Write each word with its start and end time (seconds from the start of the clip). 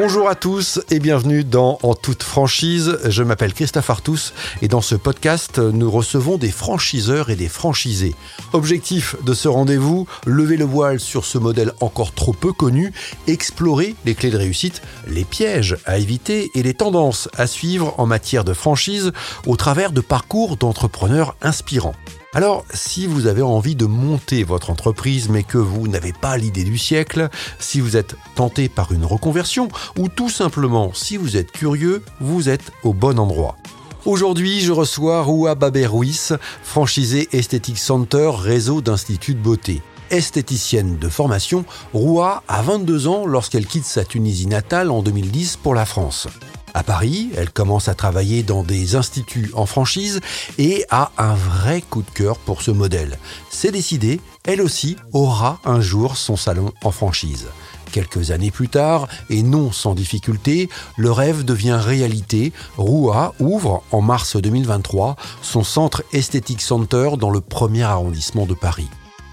Bonjour 0.00 0.28
à 0.28 0.36
tous 0.36 0.78
et 0.92 1.00
bienvenue 1.00 1.42
dans 1.42 1.80
En 1.82 1.96
toute 1.96 2.22
franchise. 2.22 3.00
Je 3.06 3.24
m'appelle 3.24 3.52
Christophe 3.52 3.90
Artus 3.90 4.32
et 4.62 4.68
dans 4.68 4.80
ce 4.80 4.94
podcast, 4.94 5.58
nous 5.58 5.90
recevons 5.90 6.38
des 6.38 6.52
franchiseurs 6.52 7.30
et 7.30 7.34
des 7.34 7.48
franchisés. 7.48 8.14
Objectif 8.52 9.16
de 9.24 9.34
ce 9.34 9.48
rendez-vous, 9.48 10.06
lever 10.24 10.56
le 10.56 10.64
voile 10.64 11.00
sur 11.00 11.24
ce 11.24 11.36
modèle 11.36 11.72
encore 11.80 12.12
trop 12.12 12.32
peu 12.32 12.52
connu, 12.52 12.92
explorer 13.26 13.96
les 14.04 14.14
clés 14.14 14.30
de 14.30 14.36
réussite, 14.36 14.82
les 15.08 15.24
pièges 15.24 15.76
à 15.84 15.98
éviter 15.98 16.48
et 16.54 16.62
les 16.62 16.74
tendances 16.74 17.28
à 17.36 17.48
suivre 17.48 17.92
en 17.98 18.06
matière 18.06 18.44
de 18.44 18.54
franchise 18.54 19.10
au 19.48 19.56
travers 19.56 19.90
de 19.90 20.00
parcours 20.00 20.56
d'entrepreneurs 20.56 21.34
inspirants. 21.42 21.96
Alors, 22.34 22.66
si 22.74 23.06
vous 23.06 23.26
avez 23.26 23.40
envie 23.40 23.74
de 23.74 23.86
monter 23.86 24.44
votre 24.44 24.68
entreprise 24.68 25.30
mais 25.30 25.44
que 25.44 25.56
vous 25.56 25.88
n'avez 25.88 26.12
pas 26.12 26.36
l'idée 26.36 26.62
du 26.62 26.76
siècle, 26.76 27.30
si 27.58 27.80
vous 27.80 27.96
êtes 27.96 28.16
tenté 28.34 28.68
par 28.68 28.92
une 28.92 29.06
reconversion 29.06 29.68
ou 29.98 30.10
tout 30.10 30.28
simplement 30.28 30.92
si 30.92 31.16
vous 31.16 31.38
êtes 31.38 31.50
curieux, 31.50 32.04
vous 32.20 32.50
êtes 32.50 32.70
au 32.82 32.92
bon 32.92 33.18
endroit. 33.18 33.56
Aujourd'hui, 34.04 34.60
je 34.60 34.72
reçois 34.72 35.22
Roua 35.22 35.54
Babé-Ruiz, 35.54 36.36
franchisée 36.62 37.28
Aesthetic 37.32 37.78
Center, 37.78 38.30
réseau 38.34 38.82
d'instituts 38.82 39.34
de 39.34 39.40
beauté. 39.40 39.80
Esthéticienne 40.10 40.98
de 40.98 41.08
formation, 41.08 41.64
Roua 41.94 42.42
a 42.46 42.60
22 42.60 43.08
ans 43.08 43.26
lorsqu'elle 43.26 43.66
quitte 43.66 43.84
sa 43.86 44.04
Tunisie 44.04 44.46
natale 44.46 44.90
en 44.90 45.02
2010 45.02 45.56
pour 45.56 45.74
la 45.74 45.86
France. 45.86 46.28
À 46.74 46.82
Paris, 46.82 47.30
elle 47.36 47.50
commence 47.50 47.88
à 47.88 47.94
travailler 47.94 48.42
dans 48.42 48.62
des 48.62 48.96
instituts 48.96 49.50
en 49.54 49.66
franchise 49.66 50.20
et 50.58 50.84
a 50.90 51.10
un 51.18 51.34
vrai 51.34 51.82
coup 51.82 52.02
de 52.02 52.10
cœur 52.10 52.38
pour 52.38 52.62
ce 52.62 52.70
modèle. 52.70 53.18
C'est 53.50 53.72
décidé, 53.72 54.20
elle 54.44 54.62
aussi 54.62 54.96
aura 55.12 55.60
un 55.64 55.80
jour 55.80 56.16
son 56.16 56.36
salon 56.36 56.72
en 56.82 56.90
franchise. 56.90 57.46
Quelques 57.92 58.30
années 58.30 58.50
plus 58.50 58.68
tard, 58.68 59.08
et 59.30 59.42
non 59.42 59.72
sans 59.72 59.94
difficulté, 59.94 60.68
le 60.96 61.10
rêve 61.10 61.44
devient 61.44 61.78
réalité. 61.80 62.52
Roua 62.76 63.34
ouvre 63.40 63.82
en 63.92 64.02
mars 64.02 64.36
2023 64.36 65.16
son 65.42 65.64
centre 65.64 66.04
Esthétique 66.12 66.62
Center 66.62 67.10
dans 67.18 67.30
le 67.30 67.40
premier 67.40 67.82
arrondissement 67.82 68.46
de 68.46 68.54
Paris. 68.54 68.88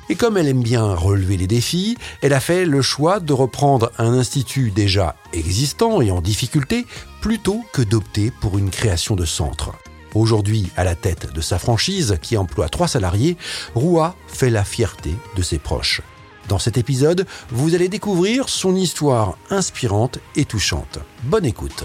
Et 0.09 0.15
comme 0.15 0.37
elle 0.37 0.47
aime 0.47 0.61
bien 0.61 0.93
relever 0.93 1.35
les 1.37 1.47
défis, 1.47 1.97
elle 2.21 2.33
a 2.33 2.39
fait 2.39 2.65
le 2.65 2.81
choix 2.81 3.19
de 3.19 3.33
reprendre 3.33 3.91
un 3.97 4.13
institut 4.13 4.71
déjà 4.71 5.15
existant 5.33 6.01
et 6.01 6.11
en 6.11 6.21
difficulté 6.21 6.85
plutôt 7.21 7.63
que 7.73 7.81
d'opter 7.81 8.31
pour 8.31 8.57
une 8.57 8.69
création 8.69 9.15
de 9.15 9.25
centre. 9.25 9.71
Aujourd'hui, 10.13 10.71
à 10.77 10.83
la 10.83 10.95
tête 10.95 11.33
de 11.33 11.41
sa 11.41 11.59
franchise 11.59 12.17
qui 12.21 12.37
emploie 12.37 12.69
trois 12.69 12.87
salariés, 12.87 13.35
Roua 13.73 14.15
fait 14.27 14.49
la 14.49 14.63
fierté 14.63 15.15
de 15.35 15.41
ses 15.41 15.57
proches. 15.57 16.01
Dans 16.47 16.59
cet 16.59 16.77
épisode, 16.77 17.25
vous 17.49 17.73
allez 17.73 17.89
découvrir 17.89 18.47
son 18.47 18.75
histoire 18.75 19.37
inspirante 19.49 20.19
et 20.35 20.45
touchante. 20.45 20.99
Bonne 21.23 21.45
écoute. 21.45 21.83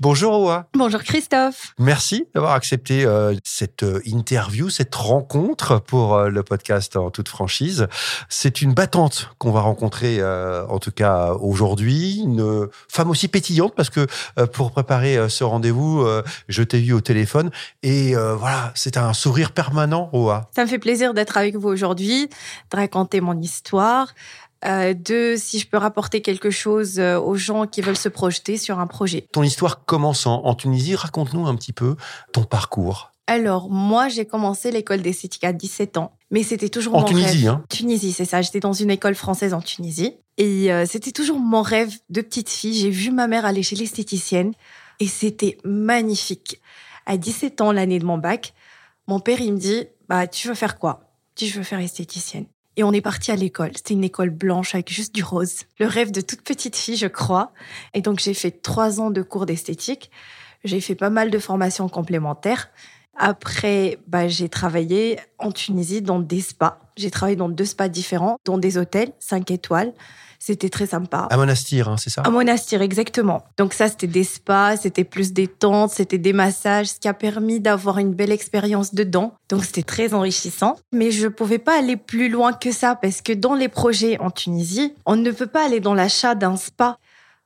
Bonjour 0.00 0.44
Oa. 0.44 0.68
Bonjour 0.74 1.02
Christophe. 1.02 1.74
Merci 1.76 2.28
d'avoir 2.32 2.52
accepté 2.52 3.04
euh, 3.04 3.34
cette 3.42 3.82
euh, 3.82 4.00
interview, 4.04 4.70
cette 4.70 4.94
rencontre 4.94 5.80
pour 5.80 6.14
euh, 6.14 6.28
le 6.28 6.44
podcast 6.44 6.96
en 6.96 7.10
toute 7.10 7.28
franchise. 7.28 7.88
C'est 8.28 8.62
une 8.62 8.74
battante 8.74 9.30
qu'on 9.38 9.50
va 9.50 9.60
rencontrer, 9.60 10.22
en 10.22 10.78
tout 10.78 10.92
cas 10.92 11.32
aujourd'hui, 11.32 12.20
une 12.22 12.68
femme 12.88 13.10
aussi 13.10 13.26
pétillante 13.26 13.74
parce 13.74 13.90
que 13.90 14.06
pour 14.52 14.70
préparer 14.70 15.28
ce 15.28 15.44
rendez-vous, 15.44 16.06
je 16.48 16.62
t'ai 16.62 16.80
vu 16.80 16.92
au 16.92 17.00
téléphone 17.00 17.50
et 17.82 18.14
voilà, 18.14 18.72
c'est 18.74 18.96
un 18.96 19.12
sourire 19.12 19.52
permanent, 19.52 20.10
Oa. 20.12 20.50
Ça 20.54 20.64
me 20.64 20.68
fait 20.68 20.78
plaisir 20.78 21.14
d'être 21.14 21.36
avec 21.36 21.56
vous 21.56 21.68
aujourd'hui, 21.68 22.28
de 22.70 22.76
raconter 22.76 23.20
mon 23.20 23.40
histoire, 23.40 24.08
euh, 24.64 24.94
deux, 24.94 25.36
si 25.36 25.58
je 25.58 25.68
peux 25.68 25.76
rapporter 25.76 26.20
quelque 26.20 26.50
chose 26.50 26.98
euh, 26.98 27.18
aux 27.18 27.36
gens 27.36 27.66
qui 27.66 27.80
veulent 27.80 27.96
se 27.96 28.08
projeter 28.08 28.56
sur 28.56 28.80
un 28.80 28.86
projet. 28.86 29.26
Ton 29.32 29.42
histoire 29.42 29.84
commence 29.84 30.26
en, 30.26 30.54
Tunisie. 30.54 30.96
Raconte-nous 30.96 31.46
un 31.46 31.54
petit 31.54 31.72
peu 31.72 31.96
ton 32.32 32.44
parcours. 32.44 33.12
Alors, 33.28 33.68
moi, 33.70 34.08
j'ai 34.08 34.24
commencé 34.24 34.70
l'école 34.70 35.02
d'esthétique 35.02 35.44
à 35.44 35.52
17 35.52 35.98
ans, 35.98 36.12
mais 36.30 36.42
c'était 36.42 36.70
toujours 36.70 36.96
en 36.96 37.00
mon 37.00 37.06
Tunisie, 37.06 37.46
rêve. 37.46 37.48
Hein 37.48 37.64
Tunisie, 37.68 38.12
c'est 38.12 38.24
ça. 38.24 38.42
J'étais 38.42 38.60
dans 38.60 38.72
une 38.72 38.90
école 38.90 39.14
française 39.14 39.54
en 39.54 39.60
Tunisie. 39.60 40.16
Et 40.38 40.72
euh, 40.72 40.86
c'était 40.86 41.12
toujours 41.12 41.38
mon 41.38 41.62
rêve 41.62 41.94
de 42.08 42.20
petite 42.20 42.48
fille. 42.48 42.74
J'ai 42.74 42.90
vu 42.90 43.10
ma 43.10 43.26
mère 43.26 43.44
aller 43.44 43.62
chez 43.62 43.76
l'esthéticienne 43.76 44.52
et 44.98 45.06
c'était 45.06 45.58
magnifique. 45.64 46.60
À 47.06 47.16
17 47.16 47.60
ans, 47.60 47.72
l'année 47.72 47.98
de 47.98 48.04
mon 48.04 48.18
bac, 48.18 48.54
mon 49.06 49.20
père, 49.20 49.40
il 49.40 49.52
me 49.52 49.58
dit, 49.58 49.86
bah, 50.08 50.26
tu 50.26 50.48
veux 50.48 50.54
faire 50.54 50.78
quoi? 50.78 51.12
Je 51.40 51.52
veux 51.54 51.62
faire 51.62 51.80
esthéticienne. 51.80 52.46
Et 52.78 52.84
on 52.84 52.92
est 52.92 53.00
parti 53.00 53.32
à 53.32 53.36
l'école. 53.36 53.72
C'était 53.74 53.94
une 53.94 54.04
école 54.04 54.30
blanche 54.30 54.76
avec 54.76 54.88
juste 54.88 55.12
du 55.12 55.24
rose. 55.24 55.64
Le 55.80 55.86
rêve 55.86 56.12
de 56.12 56.20
toute 56.20 56.42
petite 56.42 56.76
fille, 56.76 56.96
je 56.96 57.08
crois. 57.08 57.52
Et 57.92 58.02
donc, 58.02 58.20
j'ai 58.20 58.34
fait 58.34 58.52
trois 58.52 59.00
ans 59.00 59.10
de 59.10 59.20
cours 59.20 59.46
d'esthétique. 59.46 60.12
J'ai 60.62 60.80
fait 60.80 60.94
pas 60.94 61.10
mal 61.10 61.32
de 61.32 61.40
formations 61.40 61.88
complémentaires. 61.88 62.70
Après, 63.18 63.98
bah, 64.06 64.28
j'ai 64.28 64.48
travaillé 64.48 65.18
en 65.38 65.50
Tunisie 65.50 66.02
dans 66.02 66.20
des 66.20 66.40
spas. 66.40 66.78
J'ai 66.96 67.10
travaillé 67.10 67.36
dans 67.36 67.48
deux 67.48 67.64
spas 67.64 67.88
différents, 67.88 68.38
dans 68.44 68.58
des 68.58 68.78
hôtels, 68.78 69.12
cinq 69.18 69.50
étoiles. 69.50 69.92
C'était 70.38 70.68
très 70.68 70.86
sympa. 70.86 71.26
À 71.30 71.36
Monastir, 71.36 71.88
hein, 71.88 71.96
c'est 71.98 72.10
ça? 72.10 72.22
À 72.22 72.30
Monastir, 72.30 72.80
exactement. 72.80 73.42
Donc 73.56 73.74
ça, 73.74 73.88
c'était 73.88 74.06
des 74.06 74.22
spas, 74.22 74.76
c'était 74.76 75.02
plus 75.02 75.32
des 75.32 75.48
tentes, 75.48 75.90
c'était 75.90 76.18
des 76.18 76.32
massages, 76.32 76.86
ce 76.86 77.00
qui 77.00 77.08
a 77.08 77.14
permis 77.14 77.58
d'avoir 77.58 77.98
une 77.98 78.14
belle 78.14 78.30
expérience 78.30 78.94
dedans. 78.94 79.34
Donc 79.48 79.64
c'était 79.64 79.82
très 79.82 80.14
enrichissant. 80.14 80.76
Mais 80.92 81.10
je 81.10 81.26
pouvais 81.26 81.58
pas 81.58 81.76
aller 81.76 81.96
plus 81.96 82.28
loin 82.28 82.52
que 82.52 82.70
ça 82.70 82.94
parce 82.94 83.20
que 83.20 83.32
dans 83.32 83.54
les 83.54 83.68
projets 83.68 84.16
en 84.20 84.30
Tunisie, 84.30 84.94
on 85.06 85.16
ne 85.16 85.32
peut 85.32 85.48
pas 85.48 85.66
aller 85.66 85.80
dans 85.80 85.94
l'achat 85.94 86.36
d'un 86.36 86.56
spa 86.56 86.98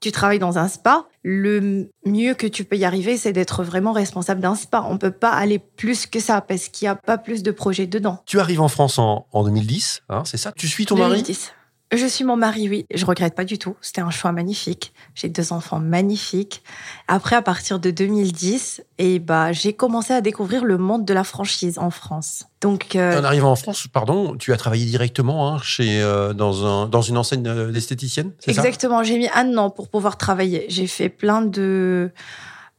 tu 0.02 0.10
travailles 0.10 0.40
dans 0.40 0.58
un 0.58 0.68
spa, 0.68 1.06
le 1.22 1.90
mieux 2.04 2.34
que 2.34 2.46
tu 2.46 2.64
peux 2.64 2.76
y 2.76 2.84
arriver, 2.84 3.16
c'est 3.16 3.32
d'être 3.32 3.62
vraiment 3.62 3.92
responsable 3.92 4.40
d'un 4.40 4.54
spa. 4.54 4.84
On 4.88 4.98
peut 4.98 5.12
pas 5.12 5.30
aller 5.30 5.58
plus 5.58 6.06
que 6.06 6.20
ça 6.20 6.40
parce 6.40 6.68
qu'il 6.68 6.86
n'y 6.86 6.90
a 6.90 6.96
pas 6.96 7.18
plus 7.18 7.42
de 7.42 7.50
projets 7.50 7.86
dedans. 7.86 8.22
Tu 8.26 8.40
arrives 8.40 8.60
en 8.60 8.68
France 8.68 8.98
en, 8.98 9.26
2010, 9.32 10.02
hein, 10.08 10.22
c'est 10.24 10.36
ça? 10.36 10.52
Tu 10.56 10.68
suis 10.68 10.86
ton 10.86 10.96
2010. 10.96 11.52
Je 11.92 12.06
suis 12.06 12.24
mon 12.24 12.36
mari, 12.36 12.70
oui. 12.70 12.86
Je 12.92 13.04
regrette 13.04 13.34
pas 13.34 13.44
du 13.44 13.58
tout. 13.58 13.76
C'était 13.82 14.00
un 14.00 14.10
choix 14.10 14.32
magnifique. 14.32 14.94
J'ai 15.14 15.28
deux 15.28 15.52
enfants 15.52 15.78
magnifiques. 15.78 16.62
Après, 17.06 17.36
à 17.36 17.42
partir 17.42 17.78
de 17.78 17.90
2010, 17.90 18.82
et 18.98 19.16
eh 19.16 19.18
bah, 19.18 19.52
j'ai 19.52 19.74
commencé 19.74 20.14
à 20.14 20.22
découvrir 20.22 20.64
le 20.64 20.78
monde 20.78 21.04
de 21.04 21.12
la 21.12 21.22
franchise 21.22 21.78
en 21.78 21.90
France. 21.90 22.46
Donc, 22.62 22.96
euh... 22.96 23.20
en 23.20 23.24
arrivant 23.24 23.50
en 23.50 23.56
France, 23.56 23.88
pardon, 23.92 24.36
tu 24.36 24.54
as 24.54 24.56
travaillé 24.56 24.86
directement 24.86 25.52
hein, 25.52 25.58
chez 25.62 26.00
euh, 26.00 26.32
dans 26.32 26.64
un 26.64 26.88
dans 26.88 27.02
une 27.02 27.18
enseigne 27.18 27.46
euh, 27.46 27.70
d'esthéticienne. 27.70 28.32
Exactement. 28.46 29.02
J'ai 29.02 29.18
mis 29.18 29.28
un 29.34 29.58
an 29.58 29.68
pour 29.68 29.88
pouvoir 29.88 30.16
travailler. 30.16 30.64
J'ai 30.68 30.86
fait 30.86 31.10
plein 31.10 31.42
de 31.42 32.10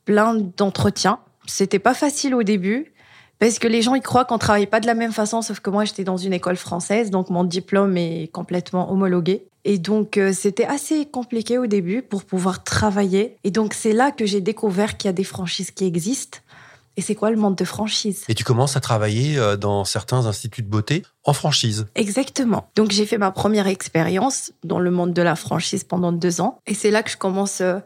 plein 0.05 0.33
d'entretiens. 0.33 1.19
C'était 1.45 1.79
pas 1.79 1.93
facile 1.93 2.33
au 2.33 2.41
début. 2.41 2.92
Parce 3.43 3.59
que 3.59 3.67
les 3.67 3.81
gens, 3.81 3.93
ils 3.93 4.01
croient 4.01 4.23
qu'on 4.23 4.37
travaille 4.37 4.67
pas 4.67 4.79
de 4.79 4.87
la 4.87 4.93
même 4.93 5.11
façon, 5.11 5.41
sauf 5.41 5.59
que 5.59 5.69
moi, 5.69 5.83
j'étais 5.83 6.05
dans 6.05 6.15
une 6.15 6.31
école 6.31 6.55
française, 6.55 7.11
donc 7.11 7.29
mon 7.29 7.43
diplôme 7.43 7.97
est 7.97 8.31
complètement 8.31 8.89
homologué. 8.89 9.43
Et 9.65 9.79
donc, 9.79 10.17
euh, 10.17 10.31
c'était 10.31 10.63
assez 10.63 11.05
compliqué 11.05 11.57
au 11.57 11.67
début 11.67 12.03
pour 12.03 12.23
pouvoir 12.23 12.63
travailler. 12.63 13.35
Et 13.43 13.51
donc, 13.51 13.73
c'est 13.73 13.91
là 13.91 14.11
que 14.11 14.25
j'ai 14.25 14.39
découvert 14.39 14.95
qu'il 14.95 15.09
y 15.09 15.11
a 15.11 15.13
des 15.13 15.25
franchises 15.25 15.71
qui 15.71 15.83
existent. 15.83 16.39
Et 16.95 17.01
c'est 17.01 17.15
quoi 17.15 17.31
le 17.31 17.35
monde 17.35 17.57
de 17.57 17.65
franchise 17.65 18.23
Et 18.29 18.33
tu 18.33 18.45
commences 18.45 18.77
à 18.77 18.79
travailler 18.79 19.37
euh, 19.37 19.57
dans 19.57 19.83
certains 19.83 20.25
instituts 20.25 20.61
de 20.61 20.69
beauté 20.69 21.03
en 21.25 21.33
franchise. 21.33 21.87
Exactement. 21.95 22.69
Donc 22.77 22.91
j'ai 22.91 23.05
fait 23.05 23.17
ma 23.17 23.31
première 23.31 23.67
expérience 23.67 24.53
dans 24.63 24.79
le 24.79 24.89
monde 24.89 25.11
de 25.11 25.21
la 25.21 25.35
franchise 25.35 25.83
pendant 25.83 26.13
deux 26.13 26.39
ans. 26.39 26.59
Et 26.65 26.73
c'est 26.73 26.91
là 26.91 27.03
que 27.03 27.11
je 27.11 27.17
commence, 27.17 27.59
euh, 27.59 27.79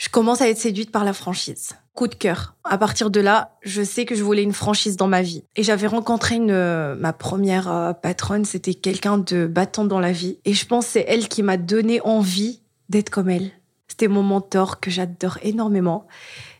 je 0.00 0.08
commence 0.08 0.40
à 0.40 0.48
être 0.48 0.58
séduite 0.58 0.90
par 0.90 1.04
la 1.04 1.12
franchise 1.12 1.74
coup 1.92 2.08
de 2.08 2.14
cœur. 2.14 2.54
À 2.64 2.78
partir 2.78 3.10
de 3.10 3.20
là, 3.20 3.58
je 3.60 3.82
sais 3.82 4.06
que 4.06 4.14
je 4.14 4.22
voulais 4.22 4.42
une 4.42 4.54
franchise 4.54 4.96
dans 4.96 5.08
ma 5.08 5.20
vie. 5.20 5.44
Et 5.56 5.62
j'avais 5.62 5.86
rencontré 5.86 6.36
une, 6.36 6.50
euh, 6.50 6.94
ma 6.94 7.12
première 7.12 7.70
euh, 7.70 7.92
patronne, 7.92 8.46
c'était 8.46 8.72
quelqu'un 8.72 9.18
de 9.18 9.46
battant 9.46 9.84
dans 9.84 10.00
la 10.00 10.12
vie. 10.12 10.38
Et 10.46 10.54
je 10.54 10.64
pense 10.64 10.86
que 10.86 10.92
c'est 10.92 11.04
elle 11.06 11.28
qui 11.28 11.42
m'a 11.42 11.58
donné 11.58 12.00
envie 12.00 12.62
d'être 12.88 13.10
comme 13.10 13.28
elle. 13.28 13.50
C'était 13.86 14.08
mon 14.08 14.22
mentor 14.22 14.80
que 14.80 14.90
j'adore 14.90 15.36
énormément. 15.42 16.06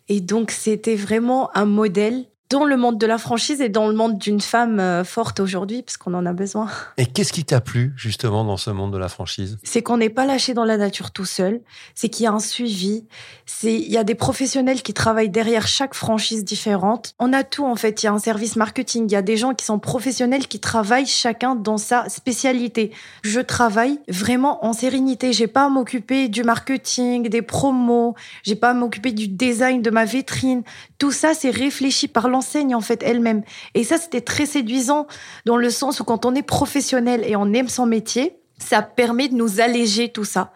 Et 0.09 0.21
donc, 0.21 0.51
c'était 0.51 0.97
vraiment 0.97 1.57
un 1.57 1.65
modèle 1.65 2.27
dans 2.50 2.64
le 2.64 2.76
monde 2.76 2.99
de 2.99 3.06
la 3.06 3.17
franchise 3.17 3.61
et 3.61 3.69
dans 3.69 3.87
le 3.87 3.94
monde 3.94 4.19
d'une 4.19 4.41
femme 4.41 4.81
euh, 4.81 5.05
forte 5.05 5.38
aujourd'hui, 5.38 5.82
parce 5.82 5.97
qu'on 5.97 6.14
en 6.14 6.26
a 6.26 6.32
besoin. 6.32 6.69
Et 6.97 7.06
qu'est-ce 7.06 7.32
qui 7.32 7.44
t'a 7.44 7.61
plu 7.61 7.93
justement 7.97 8.44
dans 8.44 8.56
ce 8.56 8.70
monde 8.70 8.93
de 8.93 8.99
la 8.99 9.08
franchise? 9.08 9.58
C'est 9.62 9.82
qu'on 9.82 9.99
n'est 9.99 10.11
pas 10.11 10.26
lâché 10.26 10.52
dans 10.52 10.64
la 10.64 10.76
nature 10.76 11.12
tout 11.12 11.25
seul, 11.25 11.61
c'est 11.94 12.08
qu'il 12.08 12.25
y 12.25 12.26
a 12.26 12.32
un 12.32 12.41
suivi, 12.41 13.05
c'est 13.47 13.75
il 13.75 13.91
y 13.91 13.97
a 13.97 14.02
des 14.02 14.17
professionnels 14.17 14.82
qui 14.82 14.93
travaillent 14.93 15.31
derrière 15.31 15.69
chaque 15.69 15.94
franchise 15.94 16.44
différente. 16.44 17.14
On 17.20 17.32
a 17.32 17.44
tout 17.44 17.64
en 17.64 17.76
fait, 17.76 18.02
il 18.02 18.06
y 18.06 18.08
a 18.08 18.12
un 18.12 18.19
service 18.19 18.56
marketing, 18.56 19.06
il 19.08 19.12
y 19.12 19.17
a 19.17 19.23
des 19.23 19.37
gens 19.37 19.55
qui 19.55 19.64
sont 19.64 19.79
professionnels 19.79 20.49
qui 20.49 20.58
travaillent 20.58 21.06
chacun 21.06 21.55
dans 21.55 21.79
sa 21.79 22.08
spécialité. 22.08 22.91
Je 23.23 23.41
travaille 23.41 24.00
vraiment 24.08 24.64
en 24.67 24.73
sérénité, 24.73 25.32
j'ai 25.32 25.47
pas 25.47 25.67
à 25.67 25.69
m'occuper 25.69 26.29
du 26.29 26.43
marketing, 26.43 27.29
des 27.29 27.43
promos, 27.43 28.17
j'ai 28.43 28.56
pas 28.56 28.70
à 28.70 28.75
m'occuper 28.75 29.12
du 29.12 29.29
design 29.29 29.82
de 29.82 29.91
ma 29.91 30.05
vitrine. 30.05 30.64
Tout 30.99 31.12
ça 31.12 31.32
c'est 31.32 31.50
réfléchi 31.50 32.08
par 32.08 32.26
l'entreprise 32.26 32.40
enseigne 32.41 32.75
en 32.75 32.81
fait 32.81 33.03
elle-même. 33.03 33.43
Et 33.75 33.85
ça, 33.85 33.99
c'était 33.99 34.21
très 34.21 34.47
séduisant 34.47 35.07
dans 35.45 35.57
le 35.57 35.71
sens 35.71 36.01
où 36.01 36.05
quand 36.05 36.25
on 36.25 36.35
est 36.35 36.43
professionnel 36.43 37.23
et 37.27 37.37
on 37.37 37.53
aime 37.53 37.69
son 37.69 37.87
métier, 37.87 38.37
Ça 38.63 38.83
permet 38.83 39.29
de 39.29 39.35
nous 39.35 39.61
alléger 39.61 40.13
tout 40.13 40.27
ça. 40.27 40.53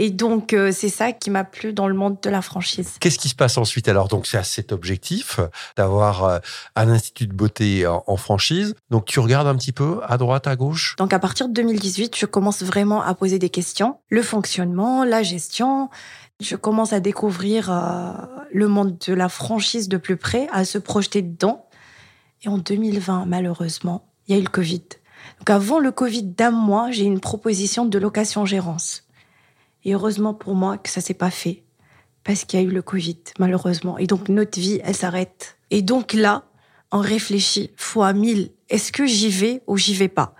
Et 0.00 0.10
donc, 0.10 0.52
euh, 0.52 0.70
c'est 0.72 0.88
ça 0.88 1.12
qui 1.12 1.28
m'a 1.28 1.44
plu 1.44 1.72
dans 1.72 1.88
le 1.88 1.94
monde 1.94 2.18
de 2.22 2.30
la 2.30 2.40
franchise. 2.40 2.96
Qu'est-ce 3.00 3.18
qui 3.18 3.28
se 3.28 3.34
passe 3.34 3.58
ensuite 3.58 3.88
Alors, 3.88 4.06
donc, 4.06 4.26
c'est 4.26 4.36
à 4.36 4.44
cet 4.44 4.70
objectif 4.70 5.40
d'avoir 5.76 6.24
euh, 6.24 6.38
un 6.76 6.88
institut 6.88 7.26
de 7.26 7.32
beauté 7.32 7.84
en, 7.86 8.16
franchise. 8.16 8.74
Donc, 8.90 9.06
tu 9.06 9.18
regardes 9.18 9.48
un 9.48 9.56
petit 9.56 9.72
peu 9.72 10.00
à 10.06 10.16
droite, 10.16 10.46
à 10.46 10.54
gauche? 10.54 10.94
Donc, 10.98 11.12
à 11.12 11.18
partir 11.18 11.48
de 11.48 11.54
2018, 11.54 12.16
je 12.16 12.26
commence 12.26 12.62
vraiment 12.62 13.02
à 13.02 13.14
poser 13.14 13.40
des 13.40 13.50
questions. 13.50 13.98
Le 14.08 14.22
fonctionnement, 14.22 15.04
la 15.04 15.22
gestion. 15.22 15.90
Je 16.40 16.54
commence 16.54 16.92
à 16.92 17.00
découvrir 17.00 17.70
euh, 17.70 18.12
le 18.52 18.68
monde 18.68 18.96
de 19.06 19.12
la 19.12 19.28
franchise 19.28 19.88
de 19.88 19.96
plus 19.96 20.16
près, 20.16 20.46
à 20.52 20.64
se 20.64 20.78
projeter 20.78 21.20
dedans. 21.20 21.66
Et 22.42 22.48
en 22.48 22.58
2020, 22.58 23.26
malheureusement, 23.26 24.08
il 24.26 24.34
y 24.34 24.38
a 24.38 24.40
eu 24.40 24.44
le 24.44 24.50
Covid. 24.50 24.84
Donc, 25.40 25.50
avant 25.50 25.80
le 25.80 25.90
Covid 25.90 26.22
d'un 26.22 26.52
mois, 26.52 26.92
j'ai 26.92 27.04
une 27.04 27.18
proposition 27.18 27.86
de 27.86 27.98
location-gérance. 27.98 29.04
Et 29.84 29.94
heureusement 29.94 30.32
pour 30.32 30.54
moi 30.54 30.78
que 30.78 30.90
ça 30.90 31.00
s'est 31.00 31.14
pas 31.14 31.30
fait. 31.30 31.64
Parce 32.22 32.44
qu'il 32.44 32.60
y 32.60 32.62
a 32.62 32.66
eu 32.66 32.70
le 32.70 32.82
Covid, 32.82 33.18
malheureusement. 33.40 33.98
Et 33.98 34.06
donc, 34.06 34.28
notre 34.28 34.60
vie, 34.60 34.80
elle 34.84 34.94
s'arrête. 34.94 35.56
Et 35.70 35.82
donc 35.82 36.12
là, 36.12 36.44
on 36.92 37.00
réfléchit 37.00 37.72
fois 37.76 38.12
mille. 38.12 38.50
Est-ce 38.68 38.92
que 38.92 39.06
j'y 39.06 39.30
vais 39.30 39.62
ou 39.66 39.76
j'y 39.76 39.94
vais 39.94 40.08
pas? 40.08 40.34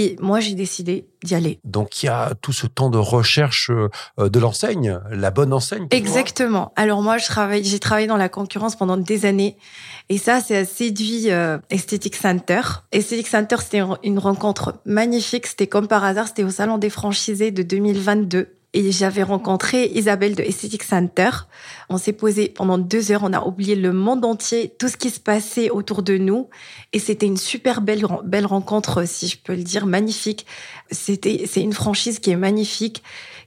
Et 0.00 0.14
moi, 0.20 0.38
j'ai 0.38 0.54
décidé 0.54 1.08
d'y 1.24 1.34
aller. 1.34 1.58
Donc, 1.64 2.04
il 2.04 2.06
y 2.06 2.08
a 2.08 2.32
tout 2.40 2.52
ce 2.52 2.68
temps 2.68 2.88
de 2.88 2.98
recherche 2.98 3.68
euh, 3.68 4.28
de 4.28 4.38
l'enseigne, 4.38 5.00
la 5.10 5.32
bonne 5.32 5.52
enseigne. 5.52 5.88
Exactement. 5.90 6.72
Alors 6.76 7.02
moi, 7.02 7.18
je 7.18 7.26
travaille, 7.26 7.64
j'ai 7.64 7.80
travaillé 7.80 8.06
dans 8.06 8.16
la 8.16 8.28
concurrence 8.28 8.76
pendant 8.76 8.96
des 8.96 9.26
années, 9.26 9.56
et 10.08 10.16
ça, 10.16 10.40
c'est 10.40 10.64
séduit 10.64 11.32
euh, 11.32 11.58
Aesthetic 11.70 12.14
Center. 12.14 12.60
Aesthetic 12.92 13.26
Center, 13.26 13.56
c'était 13.58 13.82
une 14.04 14.20
rencontre 14.20 14.74
magnifique. 14.86 15.48
C'était 15.48 15.66
comme 15.66 15.88
par 15.88 16.04
hasard, 16.04 16.28
c'était 16.28 16.44
au 16.44 16.50
salon 16.50 16.78
des 16.78 16.90
franchisés 16.90 17.50
de 17.50 17.64
2022 17.64 18.57
et 18.74 18.92
j'avais 18.92 19.22
rencontré 19.22 19.86
Isabelle 19.94 20.34
de 20.34 20.42
Aesthetic 20.42 20.82
Center. 20.82 21.30
On 21.88 21.96
s'est 21.96 22.12
posé 22.12 22.48
pendant 22.48 22.76
deux 22.76 23.10
heures, 23.12 23.22
on 23.24 23.32
a 23.32 23.42
oublié 23.42 23.74
le 23.74 23.92
monde 23.92 24.24
entier, 24.24 24.74
tout 24.78 24.88
ce 24.88 24.96
qui 24.96 25.10
se 25.10 25.20
passait 25.20 25.70
autour 25.70 26.02
de 26.02 26.18
nous, 26.18 26.48
et 26.92 26.98
c'était 26.98 27.26
une 27.26 27.38
super 27.38 27.80
belle 27.80 28.06
belle 28.24 28.46
rencontre, 28.46 29.06
si 29.06 29.28
je 29.28 29.38
peux 29.38 29.54
le 29.54 29.62
dire, 29.62 29.86
magnifique. 29.86 30.46
C'était 30.90 31.44
c'est 31.46 31.62
une 31.62 31.72
franchise 31.72 32.18
qui 32.18 32.30
est 32.30 32.36
magnifique. 32.36 33.02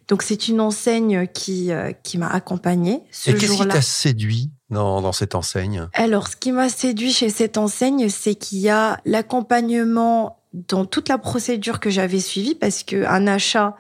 Donc 0.08 0.24
c'est 0.24 0.48
une 0.48 0.60
enseigne 0.60 1.28
qui 1.28 1.72
euh, 1.72 1.92
qui 2.04 2.18
m'a 2.18 2.28
accompagnée 2.28 3.02
ce 3.12 3.30
Et 3.30 3.36
qu'est-ce 3.36 3.62
qui 3.62 3.68
t'a 3.68 3.82
séduit 3.82 4.50
dans, 4.70 5.02
dans 5.02 5.14
cette 5.14 5.36
enseigne? 5.36 5.88
Alors 5.94 6.28
ce 6.28 6.36
qui 6.36 6.52
m'a 6.52 6.68
séduit 6.68 7.14
chez 7.14 7.30
cette 7.30 7.58
enseigne, 7.58 8.10
c'est 8.10 8.36
qu'il 8.36 8.58
y 8.58 8.70
a 8.70 9.00
l'accompagnement 9.06 10.40
dans 10.54 10.86
toute 10.86 11.08
la 11.08 11.18
procédure 11.18 11.80
que 11.80 11.90
j'avais 11.90 12.20
suivie, 12.20 12.56
parce 12.56 12.84
que 12.84 13.06
un 13.06 13.28
achat 13.28 13.78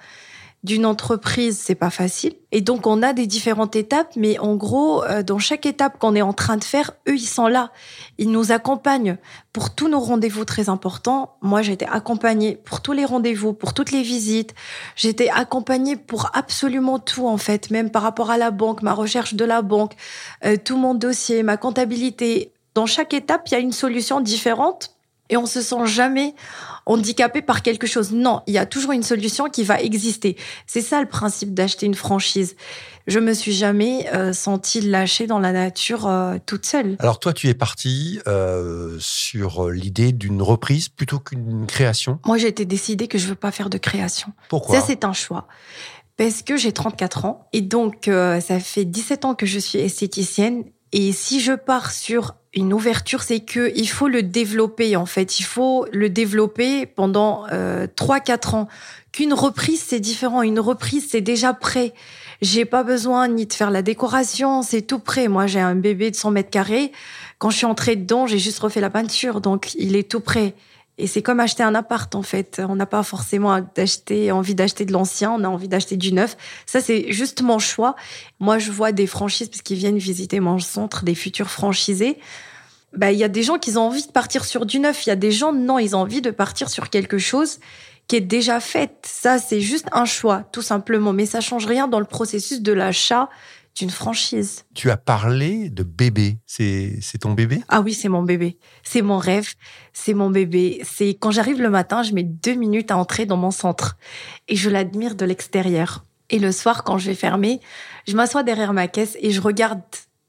d'une 0.64 0.86
entreprise, 0.86 1.58
c'est 1.58 1.76
pas 1.76 1.90
facile. 1.90 2.34
Et 2.52 2.62
donc 2.62 2.86
on 2.86 3.02
a 3.02 3.14
des 3.14 3.26
différentes 3.26 3.76
étapes, 3.76 4.12
mais 4.16 4.38
en 4.38 4.56
gros, 4.56 5.04
euh, 5.04 5.24
dans 5.24 5.40
chaque 5.40 5.66
étape 5.66 5.98
qu'on 5.98 6.16
est 6.16 6.22
en 6.22 6.34
train 6.34 6.58
de 6.58 6.64
faire, 6.64 6.92
eux 7.08 7.16
ils 7.16 7.28
sont 7.28 7.48
là, 7.48 7.72
ils 8.20 8.30
nous 8.30 8.52
accompagnent 8.52 9.18
pour 9.54 9.74
tous 9.74 9.88
nos 9.88 10.00
rendez-vous 10.00 10.46
très 10.46 10.70
importants. 10.70 11.36
Moi, 11.42 11.62
j'étais 11.64 11.88
accompagnée 11.88 12.56
pour 12.56 12.82
tous 12.82 12.92
les 12.92 13.06
rendez-vous, 13.06 13.54
pour 13.54 13.74
toutes 13.74 13.92
les 13.92 14.04
visites. 14.04 14.54
J'étais 14.96 15.30
accompagnée 15.30 15.96
pour 15.96 16.30
absolument 16.34 17.00
tout 17.00 17.28
en 17.28 17.38
fait, 17.38 17.72
même 17.72 17.90
par 17.90 18.04
rapport 18.04 18.30
à 18.30 18.38
la 18.38 18.52
banque, 18.52 18.84
ma 18.84 18.94
recherche 18.94 19.34
de 19.34 19.46
la 19.46 19.64
banque, 19.64 19.94
euh, 20.46 20.58
tout 20.64 20.78
mon 20.78 20.94
dossier, 20.94 21.42
ma 21.42 21.58
comptabilité. 21.58 22.54
Dans 22.76 22.86
chaque 22.86 23.14
étape, 23.14 23.48
il 23.48 23.54
y 23.54 23.56
a 23.56 23.60
une 23.60 23.74
solution 23.74 24.22
différente 24.22 24.96
et 25.32 25.38
on 25.38 25.48
se 25.48 25.62
sent 25.62 25.86
jamais 25.86 26.36
handicapé 26.86 27.42
par 27.42 27.64
quelque 27.64 27.88
chose. 27.88 28.12
Non, 28.12 28.42
il 28.48 28.54
y 28.54 28.58
a 28.58 28.66
toujours 28.66 28.92
une 28.92 29.02
solution 29.02 29.50
qui 29.50 29.64
va 29.64 29.82
exister. 29.82 30.38
C'est 30.68 30.82
ça 30.82 31.02
le 31.02 31.08
principe 31.08 31.54
d'acheter 31.54 31.86
une 31.86 31.96
franchise. 31.96 32.56
Je 33.08 33.20
me 33.20 33.34
suis 33.34 33.54
jamais 33.54 34.08
euh, 34.14 34.34
sentie 34.34 34.82
lâchée 34.82 35.26
dans 35.26 35.40
la 35.40 35.52
nature 35.54 36.08
euh, 36.08 36.38
toute 36.46 36.66
seule. 36.66 36.98
Alors 37.00 37.20
toi, 37.20 37.34
tu 37.34 37.48
es 37.48 37.54
partie 37.54 38.20
euh, 38.28 38.98
sur 39.00 39.70
l'idée 39.70 40.12
d'une 40.12 40.42
reprise 40.42 40.90
plutôt 40.90 41.20
qu'une 41.20 41.66
création? 41.66 42.20
Moi, 42.26 42.38
j'ai 42.38 42.48
été 42.48 42.66
décidée 42.66 43.08
que 43.08 43.18
je 43.18 43.28
veux 43.28 43.36
pas 43.36 43.52
faire 43.52 43.70
de 43.70 43.78
création. 43.78 44.34
Pourquoi? 44.50 44.80
Ça, 44.80 44.86
c'est 44.86 45.06
un 45.06 45.14
choix. 45.14 45.48
Parce 46.18 46.44
que 46.44 46.58
j'ai 46.58 46.72
34 46.72 47.26
ans 47.26 47.48
et 47.54 47.62
donc 47.62 48.04
ça 48.06 48.60
fait 48.60 48.86
17 48.86 49.26
ans 49.26 49.34
que 49.34 49.48
je 49.48 49.58
suis 49.58 49.80
esthéticienne 49.80 50.66
et 50.92 51.14
si 51.14 51.40
je 51.40 51.54
pars 51.54 51.92
sur 51.92 52.36
une 52.54 52.74
ouverture, 52.74 53.24
c'est 53.24 53.40
que 53.40 53.72
il 53.76 53.88
faut 53.88 54.10
le 54.10 54.24
développer 54.24 54.96
en 54.96 55.06
fait. 55.06 55.40
Il 55.40 55.44
faut 55.44 55.86
le 55.94 56.10
développer 56.10 56.86
pendant 56.86 57.46
euh, 57.52 57.88
trois 57.96 58.20
quatre 58.20 58.56
ans. 58.56 58.68
Qu'une 59.14 59.34
reprise, 59.34 59.84
c'est 59.86 60.00
différent. 60.00 60.42
Une 60.42 60.60
reprise, 60.60 61.08
c'est 61.10 61.22
déjà 61.22 61.54
prêt. 61.54 61.94
J'ai 62.42 62.66
pas 62.66 62.84
besoin 62.84 63.28
ni 63.28 63.46
de 63.46 63.54
faire 63.54 63.72
la 63.72 63.82
décoration, 63.82 64.64
c'est 64.64 64.82
tout 64.82 65.00
prêt. 65.00 65.28
Moi, 65.28 65.48
j'ai 65.48 65.60
un 65.60 65.76
bébé 65.76 66.12
de 66.12 66.16
100 66.16 66.32
mètres 66.32 66.50
carrés. 66.50 66.92
Quand 67.38 67.50
je 67.50 67.58
suis 67.58 67.66
entrée 67.66 67.96
dedans, 67.96 68.26
j'ai 68.28 68.40
juste 68.40 68.60
refait 68.60 68.82
la 68.82 68.90
peinture, 68.90 69.42
donc 69.42 69.74
il 69.76 69.96
est 69.96 70.10
tout 70.10 70.22
prêt. 70.22 70.54
Et 71.02 71.08
c'est 71.08 71.24
comme 71.24 71.40
acheter 71.40 71.64
un 71.64 71.74
appart 71.74 72.14
en 72.14 72.22
fait. 72.22 72.62
On 72.70 72.76
n'a 72.76 72.86
pas 72.86 73.02
forcément 73.02 73.50
envie 73.50 74.54
d'acheter 74.54 74.86
de 74.86 74.92
l'ancien, 74.94 75.32
on 75.32 75.44
a 75.44 75.48
envie 75.48 75.68
d'acheter 75.68 75.98
du 75.98 76.14
neuf. 76.14 76.38
Ça 76.68 76.80
c'est 76.80 77.12
juste 77.12 77.42
mon 77.42 77.58
choix. 77.58 77.96
Moi 78.40 78.60
je 78.60 78.72
vois 78.72 78.92
des 78.92 79.08
franchises 79.08 79.50
parce 79.50 79.64
qu'ils 79.64 79.78
viennent 79.78 79.98
visiter 79.98 80.40
mon 80.40 80.60
centre, 80.60 81.04
des 81.04 81.16
futurs 81.16 81.50
franchisés. 81.50 82.20
Bah 82.96 83.12
il 83.12 83.18
y 83.18 83.24
a 83.24 83.30
des 83.30 83.42
gens 83.42 83.58
qui 83.58 83.76
ont 83.78 83.88
envie 83.88 84.06
de 84.06 84.12
partir 84.12 84.46
sur 84.46 84.68
du 84.68 84.80
neuf. 84.80 85.08
Il 85.08 85.10
y 85.10 85.12
a 85.12 85.16
des 85.16 85.32
gens 85.32 85.54
non, 85.54 85.80
ils 85.80 85.96
ont 85.96 86.02
envie 86.02 86.22
de 86.22 86.30
partir 86.30 86.70
sur 86.70 86.92
quelque 86.92 87.18
chose 87.18 87.58
qui 88.08 88.18
est 88.18 88.22
déjà 88.22 88.60
fait. 88.60 88.92
Ça 89.02 89.40
c'est 89.40 89.60
juste 89.60 89.88
un 89.94 90.06
choix 90.06 90.44
tout 90.52 90.62
simplement, 90.62 91.14
mais 91.14 91.26
ça 91.26 91.42
change 91.42 91.66
rien 91.66 91.88
dans 91.88 92.00
le 92.00 92.06
processus 92.06 92.62
de 92.62 92.74
l'achat 92.74 93.28
d'une 93.76 93.90
franchise. 93.90 94.66
Tu 94.74 94.92
as 94.92 94.98
parlé 94.98 95.70
de 95.70 95.84
bébé. 95.84 96.38
C'est, 96.46 96.98
c'est 97.02 97.20
ton 97.20 97.34
bébé? 97.34 97.62
Ah 97.68 97.82
oui, 97.82 97.94
c'est 97.94 98.10
mon 98.10 98.24
bébé. 98.24 98.58
C'est 98.84 99.02
mon 99.02 99.18
rêve. 99.18 99.54
C'est 99.94 100.14
mon 100.14 100.30
bébé. 100.30 100.82
C'est 100.84 101.10
quand 101.10 101.32
j'arrive 101.32 101.62
le 101.62 101.70
matin, 101.70 102.04
je 102.04 102.14
mets 102.14 102.24
deux 102.24 102.56
minutes 102.56 102.92
à 102.92 102.98
entrer 102.98 103.26
dans 103.26 103.38
mon 103.38 103.52
centre 103.52 103.98
et 104.48 104.56
je 104.56 104.70
l'admire 104.70 105.16
de 105.16 105.26
l'extérieur. 105.26 106.06
Et 106.30 106.40
le 106.40 106.52
soir, 106.52 106.84
quand 106.84 106.98
je 106.98 107.08
vais 107.08 107.16
fermer, 107.16 107.60
je 108.08 108.16
m'assois 108.16 108.44
derrière 108.44 108.74
ma 108.74 108.88
caisse 108.88 109.18
et 109.20 109.32
je 109.32 109.42
regarde 109.42 109.82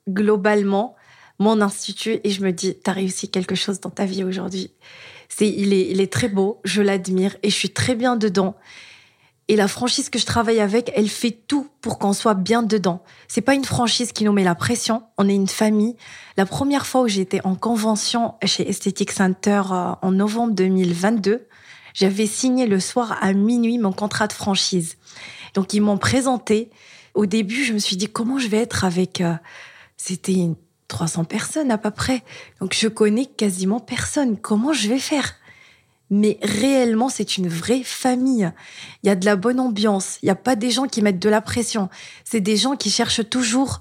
globalement 0.09 0.97
mon 1.39 1.61
institut 1.61 2.21
et 2.25 2.31
je 2.31 2.43
me 2.43 2.53
dis, 2.53 2.75
t'as 2.75 2.93
réussi 2.93 3.31
quelque 3.31 3.55
chose 3.55 3.81
dans 3.81 3.91
ta 3.91 4.05
vie 4.05 4.25
aujourd'hui. 4.25 4.73
C'est, 5.29 5.49
il 5.49 5.73
est, 5.73 5.91
il 5.91 6.01
est 6.01 6.13
très 6.13 6.29
beau. 6.29 6.61
Je 6.65 6.83
l'admire 6.83 7.37
et 7.43 7.51
je 7.51 7.55
suis 7.55 7.71
très 7.71 7.95
bien 7.95 8.17
dedans. 8.17 8.57
Et 9.53 9.57
la 9.57 9.69
franchise 9.69 10.09
que 10.09 10.19
je 10.19 10.25
travaille 10.25 10.61
avec, 10.61 10.91
elle 10.97 11.11
fait 11.11 11.31
tout 11.47 11.69
pour 11.83 11.99
qu'on 11.99 12.15
soit 12.15 12.33
bien 12.33 12.63
dedans. 12.63 13.03
C'est 13.29 13.43
pas 13.43 13.53
une 13.53 13.67
franchise 13.67 14.13
qui 14.13 14.25
nous 14.25 14.33
met 14.33 14.45
la 14.45 14.55
pression. 14.55 15.03
On 15.19 15.29
est 15.29 15.35
une 15.35 15.47
famille. 15.47 15.95
La 16.39 16.47
première 16.47 16.87
fois 16.87 17.03
où 17.03 17.09
j'étais 17.09 17.43
en 17.45 17.55
convention 17.55 18.33
chez 18.47 18.67
Aesthetic 18.67 19.11
Center 19.11 19.61
euh, 19.71 19.93
en 20.01 20.11
novembre 20.11 20.55
2022, 20.55 21.47
j'avais 21.93 22.25
signé 22.25 22.67
le 22.67 22.81
soir 22.81 23.19
à 23.21 23.35
minuit 23.35 23.77
mon 23.77 23.93
contrat 23.93 24.27
de 24.27 24.33
franchise. 24.33 24.97
Donc 25.53 25.75
ils 25.75 25.83
m'ont 25.83 25.99
présenté. 25.99 26.71
Au 27.13 27.27
début, 27.27 27.63
je 27.63 27.75
me 27.75 27.79
suis 27.79 27.99
dit 27.99 28.09
comment 28.09 28.39
je 28.39 28.49
vais 28.49 28.57
être 28.57 28.87
avec. 28.87 29.21
Euh, 29.21 29.35
c'était 29.99 30.49
300 30.89 31.25
personnes 31.25 31.71
à 31.71 31.77
peu 31.77 31.91
près. 31.91 32.23
Donc 32.59 32.75
je 32.75 32.89
connais 32.89 33.27
quasiment 33.27 33.81
personne. 33.81 34.39
Comment 34.39 34.73
je 34.73 34.89
vais 34.89 34.99
faire? 34.99 35.35
Mais 36.13 36.39
réellement, 36.43 37.09
c'est 37.09 37.39
une 37.39 37.49
vraie 37.49 37.83
famille. 37.83 38.53
Il 39.03 39.07
y 39.07 39.11
a 39.11 39.15
de 39.15 39.25
la 39.25 39.35
bonne 39.35 39.59
ambiance. 39.59 40.19
Il 40.23 40.27
n'y 40.27 40.31
a 40.31 40.35
pas 40.35 40.57
des 40.57 40.71
gens 40.71 40.87
qui 40.87 41.01
mettent 41.01 41.19
de 41.19 41.31
la 41.31 41.41
pression. 41.41 41.89
C'est 42.23 42.43
des 42.43 42.59
gens 42.59 42.77
qui 42.77 42.91
cherchent 42.91 43.27
toujours 43.31 43.81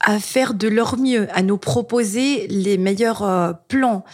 à 0.00 0.18
faire 0.18 0.54
de 0.54 0.68
leur 0.68 0.96
mieux, 0.96 1.28
à 1.34 1.42
nous 1.42 1.58
proposer 1.58 2.46
les 2.46 2.78
meilleurs 2.78 3.22
euh, 3.22 3.52
plans. 3.68 4.04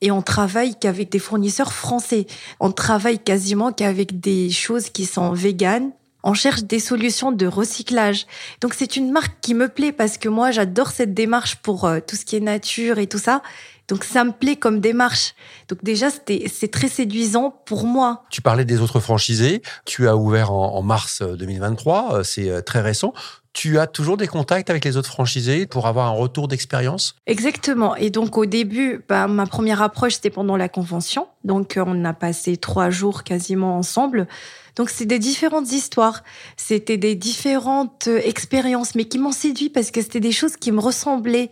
Et 0.00 0.12
on 0.12 0.22
travaille 0.22 0.78
qu'avec 0.78 1.10
des 1.10 1.18
fournisseurs 1.18 1.72
français. 1.72 2.28
On 2.60 2.70
travaille 2.70 3.18
quasiment 3.18 3.72
qu'avec 3.72 4.20
des 4.20 4.48
choses 4.50 4.88
qui 4.88 5.04
sont 5.04 5.32
véganes. 5.32 5.90
On 6.22 6.34
cherche 6.34 6.62
des 6.62 6.78
solutions 6.78 7.32
de 7.32 7.46
recyclage. 7.46 8.26
Donc 8.60 8.74
c'est 8.74 8.94
une 8.94 9.10
marque 9.10 9.40
qui 9.40 9.54
me 9.54 9.66
plaît 9.68 9.92
parce 9.92 10.18
que 10.18 10.28
moi 10.28 10.52
j'adore 10.52 10.90
cette 10.90 11.14
démarche 11.14 11.56
pour 11.56 11.84
euh, 11.84 11.98
tout 11.98 12.14
ce 12.14 12.24
qui 12.24 12.36
est 12.36 12.40
nature 12.40 12.98
et 12.98 13.08
tout 13.08 13.18
ça. 13.18 13.42
Donc 13.88 14.04
ça 14.04 14.22
me 14.22 14.32
plaît 14.32 14.56
comme 14.56 14.80
démarche. 14.80 15.34
Donc 15.68 15.82
déjà, 15.82 16.08
c'est 16.10 16.70
très 16.70 16.88
séduisant 16.88 17.62
pour 17.64 17.84
moi. 17.84 18.24
Tu 18.30 18.42
parlais 18.42 18.66
des 18.66 18.80
autres 18.80 19.00
franchisés. 19.00 19.62
Tu 19.86 20.06
as 20.08 20.16
ouvert 20.16 20.52
en, 20.52 20.82
mars 20.82 21.22
2023. 21.22 22.14
Euh, 22.18 22.22
c'est 22.22 22.50
euh, 22.50 22.60
très 22.60 22.82
récent. 22.82 23.14
Tu 23.54 23.78
as 23.78 23.86
toujours 23.86 24.18
des 24.18 24.26
contacts 24.26 24.68
avec 24.68 24.84
les 24.84 24.98
autres 24.98 25.08
franchisés 25.08 25.66
pour 25.66 25.86
avoir 25.86 26.06
un 26.06 26.12
retour 26.12 26.48
d'expérience? 26.48 27.16
Exactement. 27.26 27.96
Et 27.96 28.10
donc 28.10 28.36
au 28.36 28.44
début, 28.44 29.02
bah, 29.08 29.26
ma 29.26 29.46
première 29.46 29.80
approche, 29.80 30.14
c'était 30.14 30.30
pendant 30.30 30.58
la 30.58 30.68
convention. 30.68 31.26
Donc 31.44 31.78
euh, 31.78 31.84
on 31.86 32.04
a 32.04 32.12
passé 32.12 32.58
trois 32.58 32.90
jours 32.90 33.24
quasiment 33.24 33.78
ensemble. 33.78 34.28
Donc 34.76 34.90
c'est 34.90 35.06
des 35.06 35.18
différentes 35.18 35.72
histoires, 35.72 36.22
c'était 36.56 36.98
des 36.98 37.16
différentes 37.16 38.06
expériences, 38.06 38.94
mais 38.94 39.06
qui 39.06 39.18
m'ont 39.18 39.32
séduit 39.32 39.70
parce 39.70 39.90
que 39.90 40.02
c'était 40.02 40.20
des 40.20 40.30
choses 40.30 40.56
qui 40.56 40.70
me 40.70 40.78
ressemblaient. 40.78 41.50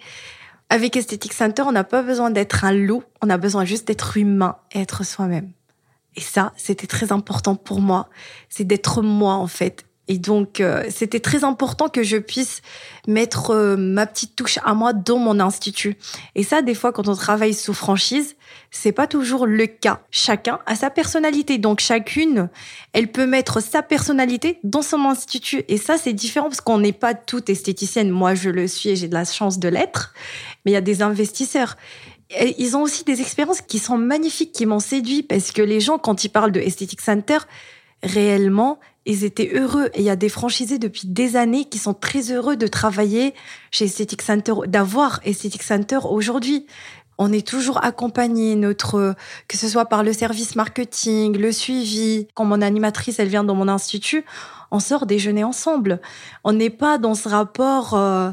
Avec 0.69 0.97
Aesthetic 0.97 1.33
Center, 1.33 1.63
on 1.63 1.73
n'a 1.73 1.85
pas 1.85 2.03
besoin 2.03 2.31
d'être 2.31 2.65
un 2.65 2.73
loup, 2.73 3.05
on 3.23 3.31
a 3.31 3.39
besoin 3.39 3.65
juste 3.65 3.87
d'être 3.87 4.17
humain 4.17 4.57
et 4.73 4.81
être 4.81 5.05
soi-même. 5.05 5.53
Et 6.17 6.21
ça, 6.21 6.53
c'était 6.57 6.87
très 6.87 7.13
important 7.13 7.55
pour 7.55 7.81
moi. 7.81 8.09
C'est 8.49 8.65
d'être 8.65 9.03
moi, 9.03 9.35
en 9.35 9.47
fait. 9.47 9.85
Et 10.09 10.19
donc, 10.19 10.61
euh, 10.61 10.85
c'était 10.89 11.21
très 11.21 11.43
important 11.43 11.89
que 11.89 12.05
je 12.05 12.17
puisse 12.17 12.63
mettre 13.09 13.51
euh, 13.51 13.77
ma 13.77 14.07
petite 14.07 14.37
touche 14.37 14.59
à 14.65 14.73
moi 14.75 14.93
dans 14.93 15.19
mon 15.19 15.41
institut. 15.41 15.97
Et 16.37 16.45
ça, 16.45 16.63
des 16.63 16.75
fois, 16.75 16.93
quand 16.93 17.09
on 17.09 17.15
travaille 17.15 17.55
sous 17.55 17.75
franchise, 17.75 18.37
c'est 18.71 18.93
pas 18.93 19.09
toujours 19.09 19.47
le 19.47 19.67
cas. 19.67 20.01
Chacun 20.13 20.61
a 20.67 20.77
sa 20.77 20.91
personnalité. 20.91 21.59
Donc, 21.59 21.81
chacune, 21.81 22.49
elle 22.93 23.11
peut 23.11 23.27
mettre 23.27 23.61
sa 23.61 23.83
personnalité 23.83 24.61
dans 24.63 24.83
son 24.83 25.05
institut. 25.07 25.65
Et 25.67 25.77
ça, 25.77 25.99
c'est 25.99 26.13
différent 26.13 26.49
parce 26.49 26.61
qu'on 26.61 26.79
n'est 26.79 26.93
pas 26.93 27.15
toute 27.15 27.51
esthéticienne. 27.51 28.11
Moi, 28.11 28.37
je 28.37 28.51
le 28.51 28.69
suis 28.69 28.91
et 28.91 28.97
j'ai 28.97 29.09
de 29.09 29.15
la 29.15 29.25
chance 29.25 29.59
de 29.59 29.69
l'être. 29.69 30.15
Mais 30.65 30.71
il 30.71 30.75
y 30.75 30.79
a 30.79 30.83
des 30.83 31.03
investisseurs. 31.03 31.77
Ils 32.59 32.77
ont 32.77 32.83
aussi 32.83 33.05
des 33.05 33.21
expériences 33.21 33.61
qui 33.61 33.79
sont 33.79 33.99
magnifiques, 33.99 34.53
qui 34.53 34.67
m'ont 34.67 34.81
séduit 34.81 35.23
parce 35.23 35.53
que 35.53 35.63
les 35.63 35.81
gens, 35.81 35.99
quand 35.99 36.25
ils 36.25 36.29
parlent 36.29 36.53
de 36.53 36.61
Aesthetic 36.61 37.01
Center, 37.01 37.39
réellement, 38.03 38.79
ils 39.07 39.25
étaient 39.25 39.51
heureux. 39.55 39.91
Et 39.95 40.01
il 40.01 40.05
y 40.05 40.11
a 40.11 40.17
des 40.17 40.29
franchisés 40.29 40.79
depuis 40.79 41.07
des 41.07 41.37
années 41.37 41.65
qui 41.65 41.79
sont 41.79 41.95
très 41.95 42.31
heureux 42.31 42.57
de 42.57 42.67
travailler 42.67 43.35
chez 43.71 43.87
Aesthetic 43.87 44.21
Center, 44.21 44.53
d'avoir 44.67 45.21
Aesthetic 45.25 45.63
Center 45.63 46.01
aujourd'hui. 46.05 46.67
On 47.19 47.33
est 47.33 47.47
toujours 47.47 47.83
accompagné, 47.83 48.57
notre, 48.57 49.15
que 49.49 49.57
ce 49.57 49.69
soit 49.69 49.87
par 49.87 50.03
le 50.03 50.13
service 50.13 50.55
marketing, 50.55 51.39
le 51.39 51.51
suivi. 51.51 52.29
Quand 52.35 52.45
mon 52.45 52.61
animatrice, 52.61 53.19
elle 53.19 53.29
vient 53.29 53.45
dans 53.45 53.55
mon 53.55 53.69
institut, 53.69 54.25
on 54.71 54.81
sort 54.81 55.07
déjeuner 55.07 55.43
ensemble. 55.43 56.01
On 56.45 56.53
n'est 56.53 56.71
pas 56.71 56.99
dans 56.99 57.15
ce 57.15 57.29
rapport, 57.29 57.95
euh, 57.95 58.33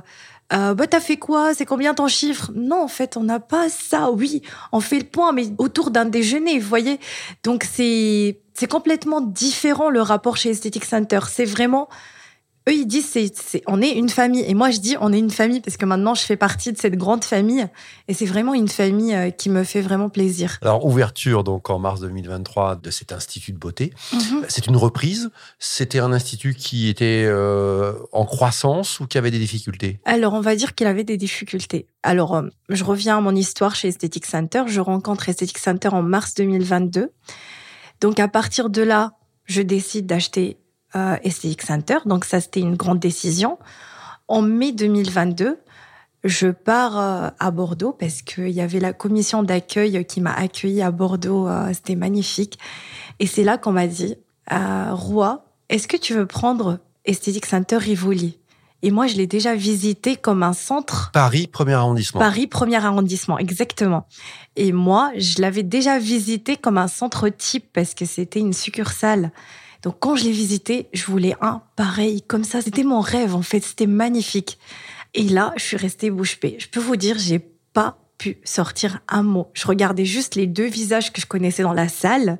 euh, 0.53 0.73
bah, 0.73 0.87
t'as 0.87 0.99
fait 0.99 1.17
quoi? 1.17 1.53
C'est 1.53 1.65
combien 1.65 1.93
ton 1.93 2.07
chiffre? 2.07 2.51
Non, 2.55 2.83
en 2.83 2.87
fait, 2.87 3.17
on 3.17 3.23
n'a 3.23 3.39
pas 3.39 3.69
ça. 3.69 4.11
Oui, 4.11 4.41
on 4.71 4.79
fait 4.79 4.99
le 4.99 5.05
point, 5.05 5.31
mais 5.31 5.47
autour 5.57 5.91
d'un 5.91 6.05
déjeuner, 6.05 6.59
vous 6.59 6.69
voyez. 6.69 6.99
Donc 7.43 7.63
c'est 7.63 8.39
c'est 8.53 8.69
complètement 8.69 9.21
différent 9.21 9.89
le 9.89 10.01
rapport 10.01 10.37
chez 10.37 10.51
Aesthetic 10.51 10.85
Center. 10.85 11.19
C'est 11.27 11.45
vraiment 11.45 11.89
eux 12.69 12.73
ils 12.73 12.85
disent 12.85 13.07
c'est, 13.07 13.31
c'est 13.35 13.61
on 13.67 13.81
est 13.81 13.91
une 13.91 14.09
famille 14.09 14.43
et 14.47 14.53
moi 14.53 14.71
je 14.71 14.79
dis 14.79 14.95
on 15.01 15.11
est 15.11 15.19
une 15.19 15.31
famille 15.31 15.61
parce 15.61 15.77
que 15.77 15.85
maintenant 15.85 16.15
je 16.15 16.21
fais 16.21 16.37
partie 16.37 16.71
de 16.71 16.77
cette 16.77 16.95
grande 16.95 17.23
famille 17.23 17.67
et 18.07 18.13
c'est 18.13 18.25
vraiment 18.25 18.53
une 18.53 18.67
famille 18.67 19.13
euh, 19.13 19.29
qui 19.31 19.49
me 19.49 19.63
fait 19.63 19.81
vraiment 19.81 20.09
plaisir. 20.09 20.57
Alors 20.61 20.85
ouverture 20.85 21.43
donc 21.43 21.69
en 21.69 21.79
mars 21.79 21.99
2023 22.01 22.77
de 22.77 22.89
cet 22.89 23.11
institut 23.11 23.51
de 23.51 23.57
beauté. 23.57 23.93
Mhm. 24.13 24.45
C'est 24.47 24.67
une 24.67 24.77
reprise. 24.77 25.29
C'était 25.59 25.99
un 25.99 26.13
institut 26.13 26.53
qui 26.53 26.89
était 26.89 27.25
euh, 27.25 27.93
en 28.11 28.25
croissance 28.25 28.99
ou 28.99 29.07
qui 29.07 29.17
avait 29.17 29.31
des 29.31 29.39
difficultés? 29.39 29.99
Alors 30.05 30.33
on 30.33 30.41
va 30.41 30.55
dire 30.55 30.75
qu'il 30.75 30.87
avait 30.87 31.03
des 31.03 31.17
difficultés. 31.17 31.87
Alors 32.01 32.35
euh, 32.35 32.43
je 32.69 32.83
reviens 32.83 33.17
à 33.17 33.21
mon 33.21 33.35
histoire 33.35 33.75
chez 33.75 33.89
Aesthetic 33.89 34.25
Center. 34.25 34.63
Je 34.67 34.79
rencontre 34.79 35.29
Aesthetic 35.29 35.57
Center 35.57 35.89
en 35.89 36.03
mars 36.03 36.33
2022. 36.35 37.11
Donc 38.01 38.19
à 38.19 38.27
partir 38.27 38.69
de 38.69 38.81
là, 38.81 39.13
je 39.45 39.61
décide 39.61 40.05
d'acheter 40.05 40.57
euh, 40.95 41.15
Aesthetic 41.23 41.61
Center. 41.61 41.97
Donc 42.05 42.25
ça, 42.25 42.41
c'était 42.41 42.59
une 42.59 42.75
grande 42.75 42.99
décision. 42.99 43.57
En 44.27 44.41
mai 44.41 44.71
2022, 44.71 45.59
je 46.23 46.47
pars 46.47 46.97
euh, 46.97 47.29
à 47.39 47.51
Bordeaux 47.51 47.91
parce 47.91 48.21
qu'il 48.21 48.49
y 48.49 48.61
avait 48.61 48.79
la 48.79 48.93
commission 48.93 49.43
d'accueil 49.43 50.05
qui 50.05 50.21
m'a 50.21 50.33
accueilli 50.33 50.81
à 50.81 50.91
Bordeaux. 50.91 51.47
euh, 51.47 51.73
c'était 51.73 51.95
magnifique. 51.95 52.57
Et 53.19 53.27
c'est 53.27 53.43
là 53.43 53.57
qu'on 53.57 53.73
m'a 53.73 53.87
dit, 53.87 54.15
euh, 54.51 54.93
Roi, 54.93 55.45
est-ce 55.69 55.87
que 55.87 55.97
tu 55.97 56.13
veux 56.13 56.25
prendre 56.25 56.79
Aesthetic 57.05 57.45
Center 57.45 57.77
Rivoli? 57.77 58.39
Et 58.85 58.91
moi, 58.91 59.07
je 59.07 59.15
l'ai 59.15 59.27
déjà 59.27 59.55
visité 59.55 60.17
comme 60.17 60.43
un 60.43 60.51
centre 60.51 61.09
Paris, 61.13 61.47
premier 61.47 61.73
arrondissement. 61.73 62.19
Paris, 62.19 62.47
premier 62.47 62.83
arrondissement, 62.83 63.37
exactement. 63.37 64.05
Et 64.57 64.73
moi, 64.73 65.11
je 65.15 65.41
l'avais 65.41 65.63
déjà 65.63 65.99
visité 65.99 66.57
comme 66.57 66.77
un 66.77 66.89
centre 66.89 67.29
type 67.29 67.65
parce 67.71 67.93
que 67.93 68.03
c'était 68.03 68.39
une 68.39 68.51
succursale. 68.51 69.31
Donc 69.83 69.97
quand 69.99 70.15
je 70.15 70.23
l'ai 70.23 70.31
visité, 70.31 70.87
je 70.93 71.05
voulais 71.05 71.35
un 71.41 71.61
pareil 71.75 72.21
comme 72.21 72.45
ça. 72.45 72.61
C'était 72.61 72.83
mon 72.83 73.01
rêve 73.01 73.35
en 73.35 73.41
fait, 73.41 73.59
c'était 73.59 73.85
magnifique. 73.85 74.57
Et 75.13 75.23
là, 75.23 75.53
je 75.57 75.63
suis 75.63 75.77
restée 75.77 76.09
bouche 76.09 76.39
bée. 76.39 76.55
Je 76.57 76.67
peux 76.67 76.79
vous 76.79 76.95
dire, 76.95 77.19
j'ai 77.19 77.39
pas 77.73 77.97
pu 78.17 78.37
sortir 78.43 79.01
un 79.07 79.21
mot. 79.21 79.49
Je 79.53 79.67
regardais 79.67 80.05
juste 80.05 80.35
les 80.35 80.47
deux 80.47 80.65
visages 80.65 81.11
que 81.11 81.21
je 81.21 81.27
connaissais 81.27 81.63
dans 81.63 81.73
la 81.73 81.89
salle 81.89 82.39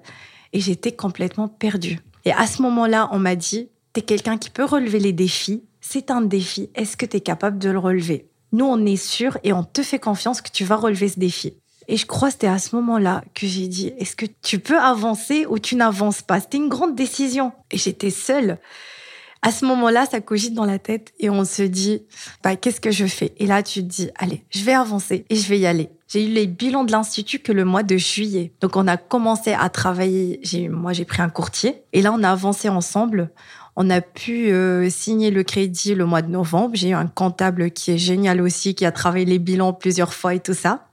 et 0.53 0.59
j'étais 0.59 0.93
complètement 0.93 1.47
perdue. 1.47 1.99
Et 2.25 2.31
à 2.31 2.47
ce 2.47 2.61
moment-là, 2.61 3.09
on 3.11 3.19
m'a 3.19 3.35
dit, 3.35 3.69
t'es 3.91 4.01
quelqu'un 4.01 4.37
qui 4.37 4.49
peut 4.49 4.63
relever 4.63 4.99
les 4.99 5.13
défis. 5.13 5.63
C'est 5.81 6.09
un 6.09 6.21
défi. 6.21 6.69
Est-ce 6.75 6.95
que 6.95 7.05
t'es 7.05 7.19
capable 7.19 7.59
de 7.59 7.69
le 7.69 7.79
relever? 7.79 8.29
Nous, 8.53 8.65
on 8.65 8.85
est 8.85 8.95
sûr 8.95 9.37
et 9.43 9.51
on 9.51 9.63
te 9.63 9.83
fait 9.83 9.99
confiance 9.99 10.41
que 10.41 10.51
tu 10.51 10.63
vas 10.63 10.77
relever 10.77 11.09
ce 11.09 11.19
défi. 11.19 11.55
Et 11.87 11.97
je 11.97 12.05
crois 12.05 12.29
que 12.29 12.33
c'était 12.33 12.47
à 12.47 12.59
ce 12.59 12.75
moment-là 12.75 13.23
que 13.33 13.47
j'ai 13.47 13.67
dit, 13.67 13.93
est-ce 13.97 14.15
que 14.15 14.25
tu 14.41 14.59
peux 14.59 14.79
avancer 14.79 15.45
ou 15.47 15.59
tu 15.59 15.75
n'avances 15.75 16.21
pas? 16.21 16.39
C'était 16.39 16.57
une 16.57 16.69
grande 16.69 16.95
décision. 16.95 17.51
Et 17.71 17.77
j'étais 17.77 18.09
seule. 18.09 18.59
À 19.41 19.51
ce 19.51 19.65
moment-là, 19.65 20.05
ça 20.05 20.21
cogite 20.21 20.53
dans 20.53 20.63
la 20.63 20.79
tête 20.79 21.11
et 21.19 21.29
on 21.29 21.43
se 21.43 21.63
dit, 21.63 22.03
bah, 22.43 22.55
qu'est-ce 22.55 22.79
que 22.79 22.91
je 22.91 23.05
fais? 23.05 23.33
Et 23.39 23.45
là, 23.45 23.61
tu 23.61 23.81
te 23.81 23.87
dis, 23.87 24.09
allez, 24.15 24.45
je 24.49 24.63
vais 24.63 24.73
avancer 24.73 25.25
et 25.29 25.35
je 25.35 25.49
vais 25.49 25.59
y 25.59 25.65
aller. 25.65 25.89
J'ai 26.07 26.25
eu 26.25 26.29
les 26.29 26.47
bilans 26.47 26.85
de 26.85 26.93
l'institut 26.93 27.39
que 27.39 27.51
le 27.51 27.65
mois 27.65 27.83
de 27.83 27.97
juillet. 27.97 28.53
Donc, 28.61 28.77
on 28.77 28.87
a 28.87 28.95
commencé 28.95 29.51
à 29.51 29.67
travailler. 29.69 30.39
Moi, 30.69 30.93
j'ai 30.93 31.03
pris 31.03 31.21
un 31.21 31.29
courtier 31.29 31.83
et 31.91 32.01
là, 32.01 32.13
on 32.13 32.23
a 32.23 32.31
avancé 32.31 32.69
ensemble. 32.69 33.31
On 33.75 33.89
a 33.89 33.99
pu 33.99 34.51
euh, 34.51 34.89
signer 34.89 35.29
le 35.29 35.43
crédit 35.43 35.93
le 35.93 36.05
mois 36.05 36.21
de 36.21 36.29
novembre. 36.29 36.75
J'ai 36.75 36.89
eu 36.89 36.93
un 36.93 37.07
comptable 37.07 37.71
qui 37.71 37.91
est 37.91 37.97
génial 37.97 38.39
aussi, 38.39 38.75
qui 38.75 38.85
a 38.85 38.93
travaillé 38.93 39.25
les 39.25 39.39
bilans 39.39 39.73
plusieurs 39.73 40.13
fois 40.13 40.35
et 40.35 40.39
tout 40.39 40.53
ça. 40.53 40.85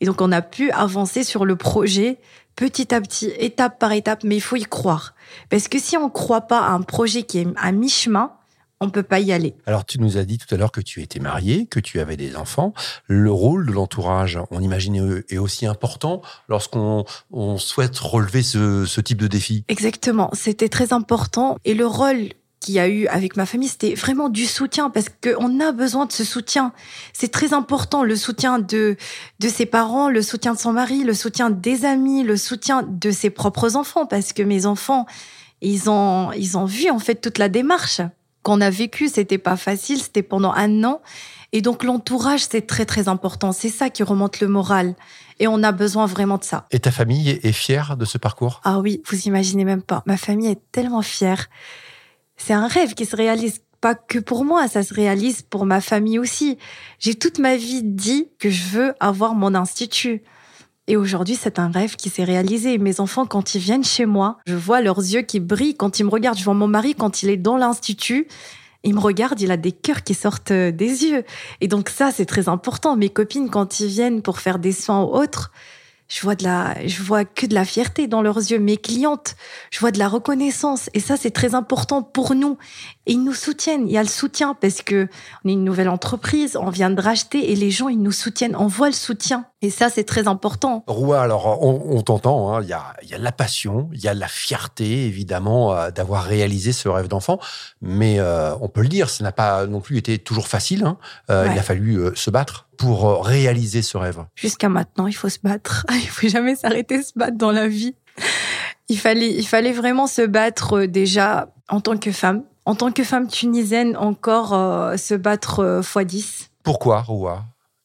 Et 0.00 0.06
donc, 0.06 0.20
on 0.20 0.32
a 0.32 0.42
pu 0.42 0.70
avancer 0.70 1.24
sur 1.24 1.44
le 1.44 1.56
projet 1.56 2.18
petit 2.56 2.94
à 2.94 3.00
petit, 3.00 3.32
étape 3.38 3.78
par 3.78 3.92
étape, 3.92 4.24
mais 4.24 4.36
il 4.36 4.40
faut 4.40 4.56
y 4.56 4.64
croire. 4.64 5.14
Parce 5.48 5.68
que 5.68 5.78
si 5.78 5.96
on 5.96 6.04
ne 6.04 6.10
croit 6.10 6.42
pas 6.42 6.60
à 6.60 6.70
un 6.70 6.82
projet 6.82 7.22
qui 7.22 7.38
est 7.38 7.46
à 7.56 7.72
mi-chemin, 7.72 8.32
on 8.80 8.88
peut 8.88 9.02
pas 9.02 9.20
y 9.20 9.30
aller. 9.32 9.54
Alors, 9.66 9.84
tu 9.84 10.00
nous 10.00 10.16
as 10.16 10.24
dit 10.24 10.38
tout 10.38 10.52
à 10.54 10.58
l'heure 10.58 10.72
que 10.72 10.80
tu 10.80 11.02
étais 11.02 11.20
marié, 11.20 11.66
que 11.66 11.80
tu 11.80 12.00
avais 12.00 12.16
des 12.16 12.36
enfants. 12.36 12.72
Le 13.06 13.30
rôle 13.30 13.66
de 13.66 13.72
l'entourage, 13.72 14.38
on 14.50 14.60
imagine, 14.60 15.22
est 15.28 15.38
aussi 15.38 15.66
important 15.66 16.22
lorsqu'on 16.48 17.04
on 17.30 17.58
souhaite 17.58 17.98
relever 17.98 18.42
ce, 18.42 18.86
ce 18.86 19.00
type 19.02 19.18
de 19.18 19.26
défi. 19.26 19.64
Exactement, 19.68 20.30
c'était 20.32 20.70
très 20.70 20.94
important. 20.94 21.58
Et 21.66 21.74
le 21.74 21.86
rôle 21.86 22.30
qu'il 22.60 22.74
y 22.74 22.78
a 22.78 22.88
eu 22.88 23.06
avec 23.06 23.36
ma 23.36 23.46
famille, 23.46 23.68
c'était 23.68 23.94
vraiment 23.94 24.28
du 24.28 24.44
soutien 24.44 24.90
parce 24.90 25.06
qu'on 25.08 25.60
a 25.60 25.72
besoin 25.72 26.04
de 26.04 26.12
ce 26.12 26.24
soutien. 26.24 26.72
C'est 27.14 27.32
très 27.32 27.54
important, 27.54 28.04
le 28.04 28.16
soutien 28.16 28.58
de, 28.58 28.96
de 29.40 29.48
ses 29.48 29.66
parents, 29.66 30.10
le 30.10 30.20
soutien 30.20 30.52
de 30.52 30.58
son 30.58 30.72
mari, 30.72 31.02
le 31.02 31.14
soutien 31.14 31.48
des 31.48 31.86
amis, 31.86 32.22
le 32.22 32.36
soutien 32.36 32.82
de 32.86 33.10
ses 33.10 33.30
propres 33.30 33.76
enfants 33.76 34.04
parce 34.04 34.34
que 34.34 34.42
mes 34.42 34.66
enfants, 34.66 35.06
ils 35.62 35.88
ont, 35.88 36.32
ils 36.32 36.58
ont 36.58 36.66
vu 36.66 36.90
en 36.90 36.98
fait 36.98 37.16
toute 37.16 37.38
la 37.38 37.48
démarche 37.48 38.02
qu'on 38.42 38.60
a 38.60 38.68
vécue. 38.68 39.08
C'était 39.08 39.38
pas 39.38 39.56
facile, 39.56 40.00
c'était 40.00 40.22
pendant 40.22 40.52
un 40.52 40.84
an. 40.84 41.00
Et 41.52 41.62
donc 41.62 41.82
l'entourage, 41.82 42.46
c'est 42.48 42.66
très 42.66 42.84
très 42.84 43.08
important. 43.08 43.52
C'est 43.52 43.70
ça 43.70 43.90
qui 43.90 44.02
remonte 44.02 44.40
le 44.40 44.48
moral. 44.48 44.94
Et 45.38 45.48
on 45.48 45.62
a 45.62 45.72
besoin 45.72 46.04
vraiment 46.04 46.36
de 46.36 46.44
ça. 46.44 46.66
Et 46.70 46.78
ta 46.78 46.90
famille 46.90 47.30
est 47.30 47.52
fière 47.52 47.96
de 47.96 48.04
ce 48.04 48.18
parcours? 48.18 48.60
Ah 48.64 48.78
oui, 48.78 49.02
vous 49.06 49.18
imaginez 49.22 49.64
même 49.64 49.82
pas. 49.82 50.02
Ma 50.04 50.18
famille 50.18 50.48
est 50.48 50.60
tellement 50.70 51.00
fière. 51.00 51.48
C'est 52.42 52.54
un 52.54 52.68
rêve 52.68 52.94
qui 52.94 53.04
se 53.04 53.16
réalise 53.16 53.60
pas 53.82 53.94
que 53.94 54.18
pour 54.18 54.46
moi, 54.46 54.66
ça 54.66 54.82
se 54.82 54.94
réalise 54.94 55.42
pour 55.42 55.66
ma 55.66 55.82
famille 55.82 56.18
aussi. 56.18 56.56
J'ai 56.98 57.14
toute 57.14 57.38
ma 57.38 57.56
vie 57.56 57.82
dit 57.82 58.28
que 58.38 58.48
je 58.48 58.64
veux 58.64 58.94
avoir 58.98 59.34
mon 59.34 59.54
institut. 59.54 60.22
Et 60.86 60.96
aujourd'hui, 60.96 61.36
c'est 61.38 61.58
un 61.58 61.70
rêve 61.70 61.96
qui 61.96 62.08
s'est 62.08 62.24
réalisé. 62.24 62.78
Mes 62.78 62.98
enfants, 62.98 63.26
quand 63.26 63.54
ils 63.54 63.60
viennent 63.60 63.84
chez 63.84 64.06
moi, 64.06 64.38
je 64.46 64.56
vois 64.56 64.80
leurs 64.80 64.98
yeux 64.98 65.20
qui 65.20 65.38
brillent. 65.38 65.76
Quand 65.76 66.00
ils 66.00 66.04
me 66.04 66.10
regardent, 66.10 66.38
je 66.38 66.44
vois 66.44 66.54
mon 66.54 66.66
mari 66.66 66.94
quand 66.94 67.22
il 67.22 67.28
est 67.28 67.36
dans 67.36 67.58
l'institut. 67.58 68.26
Il 68.84 68.94
me 68.94 69.00
regarde, 69.00 69.38
il 69.42 69.50
a 69.50 69.58
des 69.58 69.72
cœurs 69.72 70.02
qui 70.02 70.14
sortent 70.14 70.52
des 70.52 71.04
yeux. 71.04 71.24
Et 71.60 71.68
donc 71.68 71.90
ça, 71.90 72.10
c'est 72.10 72.26
très 72.26 72.48
important. 72.48 72.96
Mes 72.96 73.10
copines, 73.10 73.50
quand 73.50 73.80
ils 73.80 73.88
viennent 73.88 74.22
pour 74.22 74.38
faire 74.38 74.58
des 74.58 74.72
soins 74.72 75.02
ou 75.02 75.14
autres, 75.14 75.52
je 76.10 77.02
vois 77.02 77.24
que 77.24 77.46
de 77.46 77.54
la 77.54 77.64
fierté 77.64 78.08
dans 78.08 78.20
leurs 78.20 78.38
yeux. 78.38 78.58
Mes 78.58 78.76
clientes, 78.76 79.36
je 79.70 79.78
vois 79.78 79.92
de 79.92 79.98
la 79.98 80.08
reconnaissance. 80.08 80.90
Et 80.92 81.00
ça, 81.00 81.16
c'est 81.16 81.30
très 81.30 81.54
important 81.54 82.02
pour 82.02 82.34
nous. 82.34 82.58
Et 83.10 83.14
ils 83.14 83.24
nous 83.24 83.34
soutiennent. 83.34 83.88
Il 83.88 83.92
y 83.92 83.98
a 83.98 84.02
le 84.04 84.08
soutien 84.08 84.54
parce 84.54 84.82
que 84.82 85.08
on 85.44 85.48
est 85.48 85.52
une 85.54 85.64
nouvelle 85.64 85.88
entreprise, 85.88 86.56
on 86.56 86.70
vient 86.70 86.90
de 86.90 87.02
racheter 87.02 87.50
et 87.50 87.56
les 87.56 87.72
gens, 87.72 87.88
ils 87.88 88.00
nous 88.00 88.12
soutiennent. 88.12 88.54
On 88.54 88.68
voit 88.68 88.86
le 88.86 88.94
soutien. 88.94 89.46
Et 89.62 89.70
ça, 89.70 89.90
c'est 89.90 90.04
très 90.04 90.28
important. 90.28 90.84
Roua, 90.86 91.20
alors 91.20 91.60
on, 91.60 91.96
on 91.96 92.02
t'entend, 92.02 92.54
hein, 92.54 92.62
il 92.62 92.68
y, 92.68 92.72
a, 92.72 92.94
il 93.02 93.08
y 93.08 93.14
a 93.14 93.18
la 93.18 93.32
passion, 93.32 93.90
il 93.92 94.00
y 94.00 94.06
a 94.06 94.14
la 94.14 94.28
fierté, 94.28 95.06
évidemment, 95.06 95.74
euh, 95.74 95.90
d'avoir 95.90 96.22
réalisé 96.22 96.70
ce 96.70 96.88
rêve 96.88 97.08
d'enfant. 97.08 97.40
Mais 97.82 98.20
euh, 98.20 98.54
on 98.60 98.68
peut 98.68 98.82
le 98.82 98.88
dire, 98.88 99.10
ça 99.10 99.24
n'a 99.24 99.32
pas 99.32 99.66
non 99.66 99.80
plus 99.80 99.98
été 99.98 100.18
toujours 100.18 100.46
facile. 100.46 100.84
Hein. 100.84 100.96
Euh, 101.30 101.46
Ouais. 101.46 101.54
Il 101.54 101.58
a 101.58 101.62
fallu 101.62 102.00
se 102.14 102.30
battre 102.30 102.68
pour 102.76 103.24
réaliser 103.26 103.82
ce 103.82 103.96
rêve. 103.96 104.24
Jusqu'à 104.36 104.68
maintenant, 104.68 105.08
il 105.08 105.14
faut 105.14 105.28
se 105.28 105.38
battre. 105.42 105.84
Il 105.92 106.08
faut 106.08 106.28
jamais 106.28 106.54
s'arrêter 106.54 106.98
de 106.98 107.02
se 107.02 107.12
battre 107.16 107.36
dans 107.36 107.50
la 107.50 107.66
vie. 107.66 107.96
Il 108.88 108.98
fallait, 108.98 109.32
il 109.32 109.46
fallait 109.46 109.72
vraiment 109.72 110.06
se 110.06 110.22
battre 110.22 110.82
déjà 110.82 111.48
en 111.68 111.80
tant 111.80 111.96
que 111.96 112.12
femme. 112.12 112.44
En 112.70 112.76
tant 112.76 112.92
que 112.92 113.02
femme 113.02 113.26
tunisienne, 113.26 113.96
encore 113.96 114.54
euh, 114.54 114.96
se 114.96 115.14
battre 115.14 115.58
euh, 115.58 115.82
fois 115.82 116.04
10. 116.04 116.52
Pourquoi, 116.62 117.00
Roua? 117.00 117.42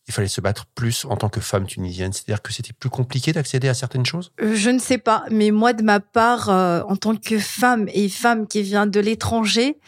Il 0.07 0.13
fallait 0.13 0.27
se 0.27 0.41
battre 0.41 0.67
plus 0.75 1.05
en 1.05 1.17
tant 1.17 1.27
que 1.27 1.39
femme 1.41 1.65
tunisienne 1.65 2.13
C'est-à-dire 2.13 2.43
que 2.43 2.53
c'était 2.53 2.71
plus 2.71 2.91
compliqué 2.91 3.33
d'accéder 3.33 3.67
à 3.67 3.73
certaines 3.73 4.05
choses? 4.05 4.31
Euh, 4.43 4.53
Je 4.53 4.69
ne 4.69 4.77
sais 4.77 4.99
pas, 4.99 5.23
mais 5.31 5.49
moi 5.49 5.73
de 5.73 5.81
ma 5.81 5.99
part, 5.99 6.49
euh, 6.49 6.83
en 6.87 6.97
tant 6.97 7.15
que 7.15 7.39
femme 7.39 7.87
et 7.95 8.09
femme 8.09 8.45
qui 8.45 8.61
vient 8.61 8.85
de 8.85 8.99
l'étranger, 8.99 9.79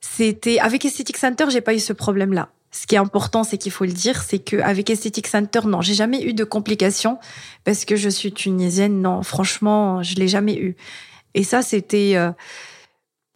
c'était 0.00 0.58
avec 0.58 0.86
Aesthetic 0.86 1.18
Center, 1.18 1.44
j'ai 1.50 1.60
pas 1.60 1.74
eu 1.74 1.78
ce 1.78 1.92
problème-là. 1.92 2.48
Ce 2.70 2.86
qui 2.86 2.94
est 2.94 2.98
important, 2.98 3.44
c'est 3.44 3.58
qu'il 3.58 3.72
faut 3.72 3.84
le 3.84 3.92
dire, 3.92 4.22
c'est 4.22 4.38
qu'avec 4.38 4.88
Aesthetic 4.88 5.26
Center, 5.26 5.60
non, 5.66 5.82
j'ai 5.82 5.92
jamais 5.92 6.22
eu 6.22 6.32
de 6.32 6.44
complications 6.44 7.18
parce 7.64 7.84
que 7.84 7.94
je 7.94 8.08
suis 8.08 8.32
tunisienne. 8.32 9.02
Non, 9.02 9.22
franchement, 9.22 10.02
je 10.02 10.14
l'ai 10.14 10.28
jamais 10.28 10.56
eu. 10.56 10.76
Et 11.34 11.44
ça, 11.44 11.60
c'était 11.60 12.12
euh, 12.16 12.30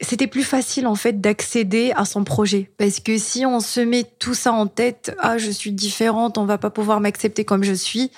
c'était 0.00 0.26
plus 0.26 0.44
facile 0.44 0.86
en 0.86 0.94
fait 0.94 1.20
d'accéder 1.20 1.92
à 1.94 2.04
son 2.04 2.24
projet 2.24 2.70
parce 2.78 3.00
que 3.00 3.18
si 3.18 3.44
on 3.44 3.60
se 3.60 3.80
met 3.80 4.04
tout 4.04 4.34
ça 4.34 4.52
en 4.52 4.66
tête, 4.66 5.14
ah 5.18 5.38
je 5.38 5.50
suis 5.50 5.72
différente, 5.72 6.38
on 6.38 6.44
va 6.44 6.58
pas 6.58 6.70
pouvoir 6.70 7.00
m'accepter 7.00 7.44
comme 7.44 7.64
je 7.64 7.72
suis, 7.72 8.10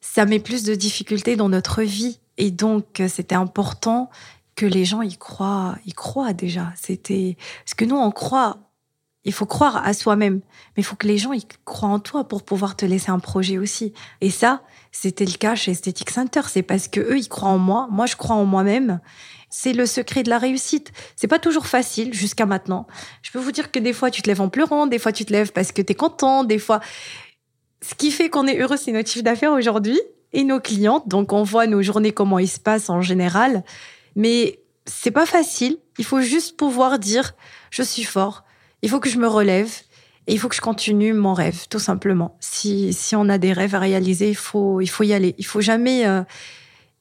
ça 0.00 0.26
met 0.26 0.38
plus 0.38 0.62
de 0.62 0.74
difficultés 0.74 1.36
dans 1.36 1.48
notre 1.48 1.82
vie 1.82 2.20
et 2.38 2.50
donc 2.50 3.02
c'était 3.08 3.34
important 3.34 4.10
que 4.54 4.66
les 4.66 4.84
gens 4.84 5.02
y 5.02 5.16
croient, 5.16 5.76
y 5.86 5.92
croient 5.92 6.32
déjà. 6.32 6.72
C'était 6.80 7.36
parce 7.64 7.74
que 7.74 7.84
nous 7.84 7.96
on 7.96 8.10
croit, 8.10 8.58
il 9.24 9.32
faut 9.32 9.46
croire 9.46 9.84
à 9.84 9.92
soi-même, 9.92 10.40
mais 10.76 10.82
il 10.82 10.84
faut 10.84 10.96
que 10.96 11.06
les 11.06 11.18
gens 11.18 11.32
y 11.32 11.46
croient 11.64 11.88
en 11.88 12.00
toi 12.00 12.24
pour 12.24 12.42
pouvoir 12.42 12.76
te 12.76 12.84
laisser 12.84 13.10
un 13.10 13.18
projet 13.18 13.58
aussi. 13.58 13.92
Et 14.20 14.30
ça, 14.30 14.62
c'était 14.90 15.24
le 15.24 15.32
cas 15.32 15.54
chez 15.54 15.70
Aesthetic 15.72 16.10
Center, 16.10 16.42
c'est 16.48 16.62
parce 16.62 16.88
que 16.88 17.00
eux 17.00 17.18
ils 17.18 17.28
croient 17.28 17.50
en 17.50 17.58
moi, 17.58 17.88
moi 17.90 18.06
je 18.06 18.16
crois 18.16 18.36
en 18.36 18.44
moi-même 18.44 19.00
c'est 19.52 19.74
le 19.74 19.84
secret 19.84 20.22
de 20.22 20.30
la 20.30 20.38
réussite. 20.38 20.92
C'est 21.14 21.28
pas 21.28 21.38
toujours 21.38 21.66
facile 21.66 22.14
jusqu'à 22.14 22.46
maintenant. 22.46 22.86
Je 23.20 23.30
peux 23.30 23.38
vous 23.38 23.52
dire 23.52 23.70
que 23.70 23.78
des 23.78 23.92
fois 23.92 24.10
tu 24.10 24.22
te 24.22 24.28
lèves 24.28 24.40
en 24.40 24.48
pleurant, 24.48 24.86
des 24.86 24.98
fois 24.98 25.12
tu 25.12 25.26
te 25.26 25.32
lèves 25.32 25.52
parce 25.52 25.72
que 25.72 25.82
tu 25.82 25.94
content, 25.94 26.42
des 26.42 26.58
fois. 26.58 26.80
Ce 27.82 27.94
qui 27.94 28.10
fait 28.10 28.30
qu'on 28.30 28.46
est 28.46 28.58
heureux, 28.58 28.78
c'est 28.78 28.92
notre 28.92 29.10
chiffre 29.10 29.24
d'affaires 29.24 29.52
aujourd'hui 29.52 30.00
et 30.32 30.42
nos 30.44 30.58
clients. 30.58 31.04
Donc 31.06 31.34
on 31.34 31.42
voit 31.42 31.66
nos 31.66 31.82
journées 31.82 32.12
comment 32.12 32.38
ils 32.38 32.48
se 32.48 32.58
passent 32.58 32.88
en 32.88 33.02
général. 33.02 33.62
Mais 34.16 34.58
c'est 34.86 35.10
pas 35.10 35.26
facile. 35.26 35.76
Il 35.98 36.06
faut 36.06 36.22
juste 36.22 36.56
pouvoir 36.56 36.98
dire 36.98 37.34
je 37.70 37.82
suis 37.82 38.04
fort. 38.04 38.44
Il 38.82 38.88
faut 38.88 39.00
que 39.00 39.08
je 39.08 39.18
me 39.18 39.28
relève 39.28 39.70
et 40.26 40.34
il 40.34 40.38
faut 40.38 40.48
que 40.48 40.54
je 40.54 40.60
continue 40.60 41.12
mon 41.12 41.34
rêve, 41.34 41.66
tout 41.68 41.78
simplement. 41.78 42.36
Si 42.40 42.92
si 42.92 43.16
on 43.16 43.28
a 43.28 43.38
des 43.38 43.52
rêves 43.52 43.74
à 43.74 43.78
réaliser, 43.78 44.28
il 44.28 44.36
faut 44.36 44.80
il 44.80 44.88
faut 44.88 45.04
y 45.04 45.12
aller. 45.12 45.34
Il 45.38 45.46
faut 45.46 45.60
jamais 45.60 46.06
euh, 46.06 46.22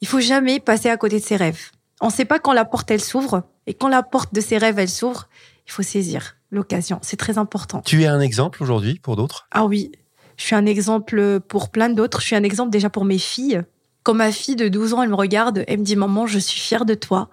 il 0.02 0.08
faut 0.08 0.20
jamais 0.20 0.60
passer 0.60 0.90
à 0.90 0.98
côté 0.98 1.20
de 1.20 1.26
ses 1.26 1.36
rêves. 1.36 1.72
On 2.02 2.08
ne 2.08 2.12
sait 2.12 2.26
pas 2.26 2.40
quand 2.40 2.54
la 2.54 2.66
porte, 2.66 2.90
elle 2.90 3.02
s'ouvre. 3.02 3.44
Et 3.68 3.76
quand 3.76 3.88
la 3.88 4.02
porte 4.02 4.34
de 4.34 4.42
ses 4.42 4.58
rêves, 4.58 4.80
elle 4.80 4.90
s'ouvre, 4.90 5.30
il 5.68 5.72
faut 5.72 5.84
saisir 5.84 6.36
l'occasion. 6.50 7.00
C'est 7.04 7.18
très 7.18 7.38
important. 7.38 7.82
Tu 7.82 8.04
es 8.04 8.08
un 8.08 8.20
exemple 8.20 8.64
aujourd'hui 8.64 9.00
pour 9.00 9.16
d'autres? 9.16 9.48
Ah 9.52 9.66
oui, 9.66 9.92
je 10.38 10.44
suis 10.44 10.56
un 10.56 10.66
exemple 10.66 11.40
pour 11.42 11.70
plein 11.70 11.90
d'autres. 11.90 12.20
Je 12.20 12.26
suis 12.26 12.36
un 12.36 12.44
exemple 12.44 12.72
déjà 12.72 12.90
pour 12.90 13.06
mes 13.06 13.20
filles. 13.20 13.62
Quand 14.02 14.16
ma 14.16 14.32
fille 14.32 14.56
de 14.56 14.68
12 14.68 14.96
ans, 14.96 15.04
elle 15.04 15.10
me 15.10 15.16
regarde, 15.16 15.64
elle 15.68 15.80
me 15.80 15.84
dit, 15.84 15.96
maman, 15.96 16.26
je 16.26 16.40
suis 16.40 16.60
fière 16.60 16.86
de 16.86 16.96
toi. 16.96 17.30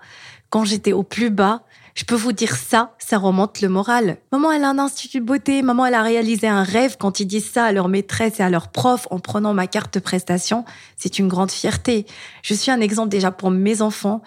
Quand 0.50 0.64
j'étais 0.64 0.93
au 0.93 1.02
plus 1.02 1.31
bas, 1.31 1.62
je 1.99 2.05
peux 2.05 2.14
vous 2.14 2.31
dire 2.31 2.55
ça, 2.55 2.95
ça 3.00 3.19
remonte 3.19 3.61
le 3.61 3.69
moral. 3.69 4.19
Maman, 4.31 4.52
elle 4.52 4.62
a 4.62 4.69
un 4.69 4.78
institut 4.78 5.19
de 5.19 5.25
beauté. 5.25 5.62
Maman, 5.62 5.85
elle 5.85 5.95
a 5.95 6.02
réalisé 6.05 6.47
un 6.47 6.62
rêve. 6.62 6.97
Quand 6.97 7.19
ils 7.19 7.26
disent 7.26 7.50
ça 7.50 7.64
à 7.64 7.73
leur 7.73 7.88
maîtresse 7.88 8.38
et 8.38 8.45
à 8.45 8.50
leur 8.50 8.69
prof 8.69 9.09
en 9.11 9.19
prenant 9.19 9.52
ma 9.52 9.67
carte 9.67 9.95
de 9.95 9.99
prestation, 9.99 10.64
c'est 10.97 11.19
une 11.19 11.26
grande 11.26 11.50
fierté. 11.50 12.07
Je 12.43 12.55
suis 12.55 12.71
un 12.71 12.81
exemple 12.81 13.09
déjà 13.09 13.33
pour 13.33 13.50
mes 13.50 13.83
enfants. 13.83 14.23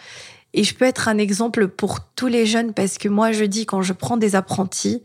Et 0.54 0.66
je 0.66 0.76
peux 0.76 0.84
être 0.84 1.08
un 1.08 1.18
exemple 1.18 1.70
pour 1.70 2.02
tous 2.14 2.28
les 2.28 2.46
jeunes 2.46 2.74
parce 2.74 2.98
que 2.98 3.08
moi, 3.08 3.32
je 3.32 3.46
dis 3.46 3.66
quand 3.66 3.82
je 3.82 3.94
prends 3.94 4.18
des 4.18 4.36
apprentis, 4.36 5.02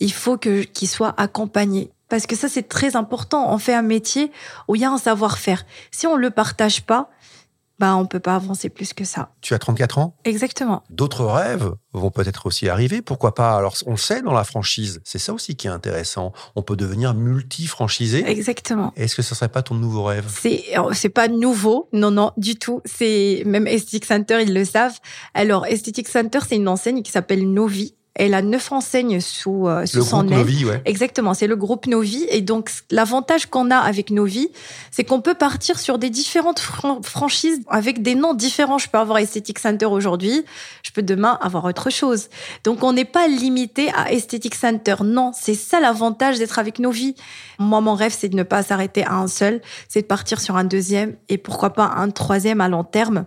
il 0.00 0.10
faut 0.10 0.38
qu'ils 0.38 0.88
soient 0.88 1.12
accompagnés. 1.18 1.90
Parce 2.08 2.26
que 2.26 2.34
ça, 2.34 2.48
c'est 2.48 2.66
très 2.66 2.96
important. 2.96 3.52
On 3.52 3.58
fait 3.58 3.74
un 3.74 3.82
métier 3.82 4.32
où 4.68 4.74
il 4.74 4.80
y 4.80 4.86
a 4.86 4.90
un 4.90 4.96
savoir-faire. 4.96 5.66
Si 5.90 6.06
on 6.06 6.16
le 6.16 6.30
partage 6.30 6.80
pas, 6.86 7.10
bah 7.78 7.96
on 7.96 8.06
peut 8.06 8.20
pas 8.20 8.36
avancer 8.36 8.68
plus 8.68 8.92
que 8.92 9.04
ça. 9.04 9.30
Tu 9.40 9.54
as 9.54 9.58
34 9.58 9.98
ans? 9.98 10.16
Exactement. 10.24 10.84
D'autres 10.90 11.24
rêves 11.24 11.72
vont 11.92 12.10
peut-être 12.10 12.46
aussi 12.46 12.68
arriver, 12.68 13.02
pourquoi 13.02 13.34
pas? 13.34 13.56
Alors 13.56 13.76
on 13.86 13.92
le 13.92 13.96
sait 13.96 14.22
dans 14.22 14.32
la 14.32 14.44
franchise, 14.44 15.00
c'est 15.04 15.18
ça 15.18 15.32
aussi 15.32 15.56
qui 15.56 15.66
est 15.66 15.70
intéressant. 15.70 16.32
On 16.56 16.62
peut 16.62 16.76
devenir 16.76 17.14
multi-franchisé. 17.14 18.28
Exactement. 18.28 18.92
Est-ce 18.96 19.16
que 19.16 19.22
ce 19.22 19.34
serait 19.34 19.48
pas 19.48 19.62
ton 19.62 19.74
nouveau 19.74 20.04
rêve? 20.04 20.26
C'est 20.28 20.64
c'est 20.92 21.08
pas 21.08 21.28
nouveau, 21.28 21.88
non 21.92 22.10
non, 22.10 22.32
du 22.36 22.56
tout. 22.56 22.80
C'est 22.84 23.42
même 23.46 23.66
Aesthetic 23.66 24.04
Center, 24.04 24.42
ils 24.42 24.54
le 24.54 24.64
savent. 24.64 24.98
Alors 25.34 25.66
Aesthetic 25.66 26.08
Center, 26.08 26.40
c'est 26.46 26.56
une 26.56 26.68
enseigne 26.68 27.02
qui 27.02 27.10
s'appelle 27.10 27.52
Novi 27.52 27.94
elle 28.16 28.34
a 28.34 28.42
neuf 28.42 28.70
enseignes 28.70 29.20
sous, 29.20 29.66
euh, 29.66 29.86
sous 29.86 29.98
le 29.98 30.02
son 30.04 30.18
groupe 30.18 30.30
Novi, 30.30 30.64
ouais. 30.64 30.80
Exactement, 30.84 31.34
c'est 31.34 31.48
le 31.48 31.56
groupe 31.56 31.86
Novi. 31.86 32.24
Et 32.30 32.42
donc, 32.42 32.70
l'avantage 32.92 33.46
qu'on 33.46 33.72
a 33.72 33.76
avec 33.76 34.10
Novi, 34.10 34.50
c'est 34.92 35.02
qu'on 35.02 35.20
peut 35.20 35.34
partir 35.34 35.80
sur 35.80 35.98
des 35.98 36.10
différentes 36.10 36.60
franchises 36.60 37.60
avec 37.68 38.02
des 38.02 38.14
noms 38.14 38.34
différents. 38.34 38.78
Je 38.78 38.88
peux 38.88 38.98
avoir 38.98 39.18
Aesthetic 39.18 39.58
Center 39.58 39.86
aujourd'hui, 39.86 40.44
je 40.84 40.92
peux 40.92 41.02
demain 41.02 41.38
avoir 41.42 41.64
autre 41.64 41.90
chose. 41.90 42.28
Donc, 42.62 42.84
on 42.84 42.92
n'est 42.92 43.04
pas 43.04 43.26
limité 43.26 43.90
à 43.96 44.12
Aesthetic 44.12 44.54
Center. 44.54 44.94
Non, 45.02 45.32
c'est 45.34 45.54
ça 45.54 45.80
l'avantage 45.80 46.38
d'être 46.38 46.60
avec 46.60 46.78
Novi. 46.78 47.16
Moi, 47.58 47.80
mon 47.80 47.94
rêve, 47.94 48.14
c'est 48.16 48.28
de 48.28 48.36
ne 48.36 48.44
pas 48.44 48.62
s'arrêter 48.62 49.04
à 49.04 49.14
un 49.14 49.26
seul, 49.26 49.60
c'est 49.88 50.02
de 50.02 50.06
partir 50.06 50.40
sur 50.40 50.56
un 50.56 50.64
deuxième 50.64 51.16
et 51.28 51.38
pourquoi 51.38 51.70
pas 51.70 51.92
un 51.96 52.10
troisième 52.10 52.60
à 52.60 52.68
long 52.68 52.84
terme. 52.84 53.24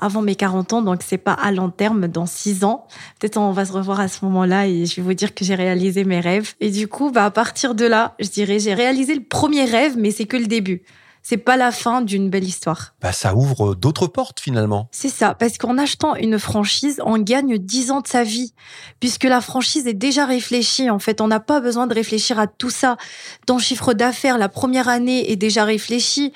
avant 0.00 0.20
mes 0.20 0.34
40 0.34 0.72
ans, 0.74 0.82
donc 0.82 1.00
c'est 1.02 1.16
pas 1.16 1.32
à 1.32 1.52
long 1.52 1.70
terme, 1.70 2.08
dans 2.08 2.26
six 2.26 2.64
ans. 2.64 2.86
Peut-être 3.18 3.38
on 3.38 3.52
va 3.52 3.64
se 3.64 3.72
revoir 3.72 4.00
à 4.00 4.08
ce 4.08 4.25
moment-là 4.26 4.66
et 4.66 4.86
je 4.86 4.96
vais 4.96 5.02
vous 5.02 5.14
dire 5.14 5.34
que 5.34 5.44
j'ai 5.44 5.54
réalisé 5.54 6.04
mes 6.04 6.20
rêves. 6.20 6.54
Et 6.60 6.70
du 6.70 6.88
coup, 6.88 7.10
bah, 7.10 7.24
à 7.24 7.30
partir 7.30 7.74
de 7.74 7.84
là, 7.84 8.14
je 8.20 8.28
dirais, 8.28 8.58
j'ai 8.58 8.74
réalisé 8.74 9.14
le 9.14 9.22
premier 9.22 9.64
rêve, 9.64 9.96
mais 9.98 10.10
c'est 10.10 10.26
que 10.26 10.36
le 10.36 10.46
début 10.46 10.82
c'est 11.28 11.38
pas 11.38 11.56
la 11.56 11.72
fin 11.72 12.02
d'une 12.02 12.30
belle 12.30 12.44
histoire. 12.44 12.94
Bah, 13.02 13.10
ça 13.10 13.34
ouvre 13.34 13.74
d'autres 13.74 14.06
portes 14.06 14.38
finalement. 14.38 14.88
C'est 14.92 15.08
ça, 15.08 15.34
parce 15.34 15.58
qu'en 15.58 15.76
achetant 15.76 16.14
une 16.14 16.38
franchise, 16.38 17.02
on 17.04 17.18
gagne 17.18 17.58
10 17.58 17.90
ans 17.90 18.00
de 18.00 18.06
sa 18.06 18.22
vie, 18.22 18.54
puisque 19.00 19.24
la 19.24 19.40
franchise 19.40 19.88
est 19.88 19.92
déjà 19.92 20.24
réfléchie. 20.24 20.88
En 20.88 21.00
fait, 21.00 21.20
on 21.20 21.26
n'a 21.26 21.40
pas 21.40 21.58
besoin 21.58 21.88
de 21.88 21.94
réfléchir 21.94 22.38
à 22.38 22.46
tout 22.46 22.70
ça. 22.70 22.96
Ton 23.44 23.58
chiffre 23.58 23.92
d'affaires, 23.92 24.38
la 24.38 24.48
première 24.48 24.88
année 24.88 25.28
est 25.32 25.34
déjà 25.34 25.64
réfléchi 25.64 26.32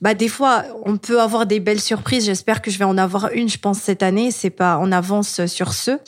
bah 0.00 0.14
des 0.14 0.28
fois 0.28 0.64
on 0.84 0.96
peut 0.96 1.20
avoir 1.20 1.46
des 1.46 1.60
belles 1.60 1.80
surprises. 1.80 2.24
J'espère 2.24 2.62
que 2.62 2.70
je 2.70 2.78
vais 2.78 2.84
en 2.84 2.98
avoir 2.98 3.30
une, 3.32 3.48
je 3.48 3.58
pense 3.58 3.78
cette 3.78 4.02
année. 4.02 4.30
C'est 4.30 4.50
pas 4.50 4.78
on 4.80 4.92
avance 4.92 5.44
sur 5.46 5.72
ce, 5.72 5.98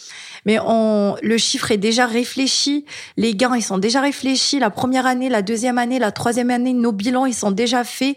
mais 0.47 0.59
on 0.65 1.17
le 1.23 1.39
chiffre 1.39 1.71
est 1.71 1.79
déjà 1.79 2.07
réfléchi. 2.07 2.85
Les 3.17 3.35
gains 3.35 3.57
ils 3.57 3.63
sont 3.63 3.79
déjà 3.79 4.01
réfléchis. 4.01 4.59
La 4.59 4.71
première 4.71 5.07
année, 5.07 5.29
la 5.29 5.43
deuxième 5.43 5.79
année, 5.79 5.99
la 5.99 6.13
troisième 6.13 6.51
année, 6.51 6.73
nos 6.73 6.93
bilans 6.93 7.27
ils 7.27 7.35
sont 7.35 7.51
déjà 7.51 7.85
faits. 7.85 8.17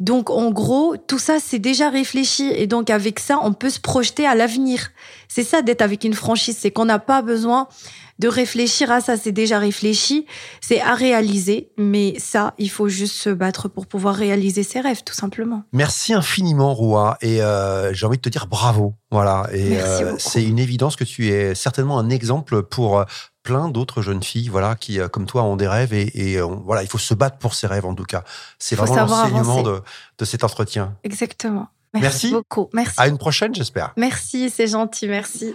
Donc 0.00 0.30
en 0.30 0.50
gros, 0.50 0.96
tout 0.96 1.18
ça 1.18 1.38
c'est 1.40 1.58
déjà 1.58 1.88
réfléchi 1.88 2.48
et 2.54 2.66
donc 2.66 2.88
avec 2.88 3.18
ça, 3.18 3.40
on 3.42 3.52
peut 3.52 3.70
se 3.70 3.80
projeter 3.80 4.26
à 4.26 4.34
l'avenir. 4.34 4.90
C'est 5.26 5.42
ça 5.42 5.62
d'être 5.62 5.82
avec 5.82 6.04
une 6.04 6.14
franchise, 6.14 6.56
c'est 6.58 6.70
qu'on 6.70 6.84
n'a 6.84 7.00
pas 7.00 7.22
besoin 7.22 7.66
de 8.18 8.28
réfléchir 8.28 8.90
à 8.90 9.00
ça, 9.00 9.16
c'est 9.16 9.32
déjà 9.32 9.58
réfléchi, 9.58 10.26
c'est 10.60 10.80
à 10.80 10.94
réaliser, 10.94 11.70
mais 11.78 12.18
ça, 12.18 12.54
il 12.58 12.70
faut 12.70 12.88
juste 12.88 13.14
se 13.14 13.30
battre 13.30 13.68
pour 13.68 13.86
pouvoir 13.86 14.14
réaliser 14.14 14.62
ses 14.62 14.80
rêves, 14.80 15.02
tout 15.04 15.14
simplement. 15.14 15.62
Merci 15.72 16.14
infiniment, 16.14 16.74
Roua, 16.74 17.16
et 17.20 17.42
euh, 17.42 17.92
j'ai 17.94 18.06
envie 18.06 18.16
de 18.16 18.22
te 18.22 18.28
dire 18.28 18.46
bravo. 18.46 18.94
Voilà, 19.10 19.48
et 19.52 19.80
euh, 19.80 20.16
c'est 20.18 20.44
une 20.44 20.58
évidence 20.58 20.96
que 20.96 21.04
tu 21.04 21.28
es 21.28 21.54
certainement 21.54 21.98
un 21.98 22.10
exemple 22.10 22.62
pour 22.62 22.98
euh, 22.98 23.04
plein 23.42 23.68
d'autres 23.68 24.02
jeunes 24.02 24.22
filles, 24.22 24.48
voilà, 24.48 24.74
qui 24.74 24.98
comme 25.12 25.24
toi 25.24 25.44
ont 25.44 25.56
des 25.56 25.68
rêves 25.68 25.94
et, 25.94 26.38
voilà, 26.64 26.82
il 26.82 26.88
faut 26.88 26.98
se 26.98 27.14
battre 27.14 27.38
pour 27.38 27.54
ses 27.54 27.66
rêves 27.66 27.86
en 27.86 27.94
tout 27.94 28.04
cas. 28.04 28.24
C'est 28.58 28.76
vraiment 28.76 29.06
l'enseignement 29.06 29.62
de, 29.62 29.80
de 30.18 30.24
cet 30.24 30.44
entretien. 30.44 30.96
Exactement. 31.04 31.68
Merci, 31.94 32.04
merci 32.04 32.32
beaucoup. 32.32 32.68
Merci. 32.74 32.94
À 32.98 33.08
une 33.08 33.16
prochaine, 33.16 33.54
j'espère. 33.54 33.92
Merci, 33.96 34.50
c'est 34.50 34.66
gentil, 34.66 35.08
merci. 35.08 35.54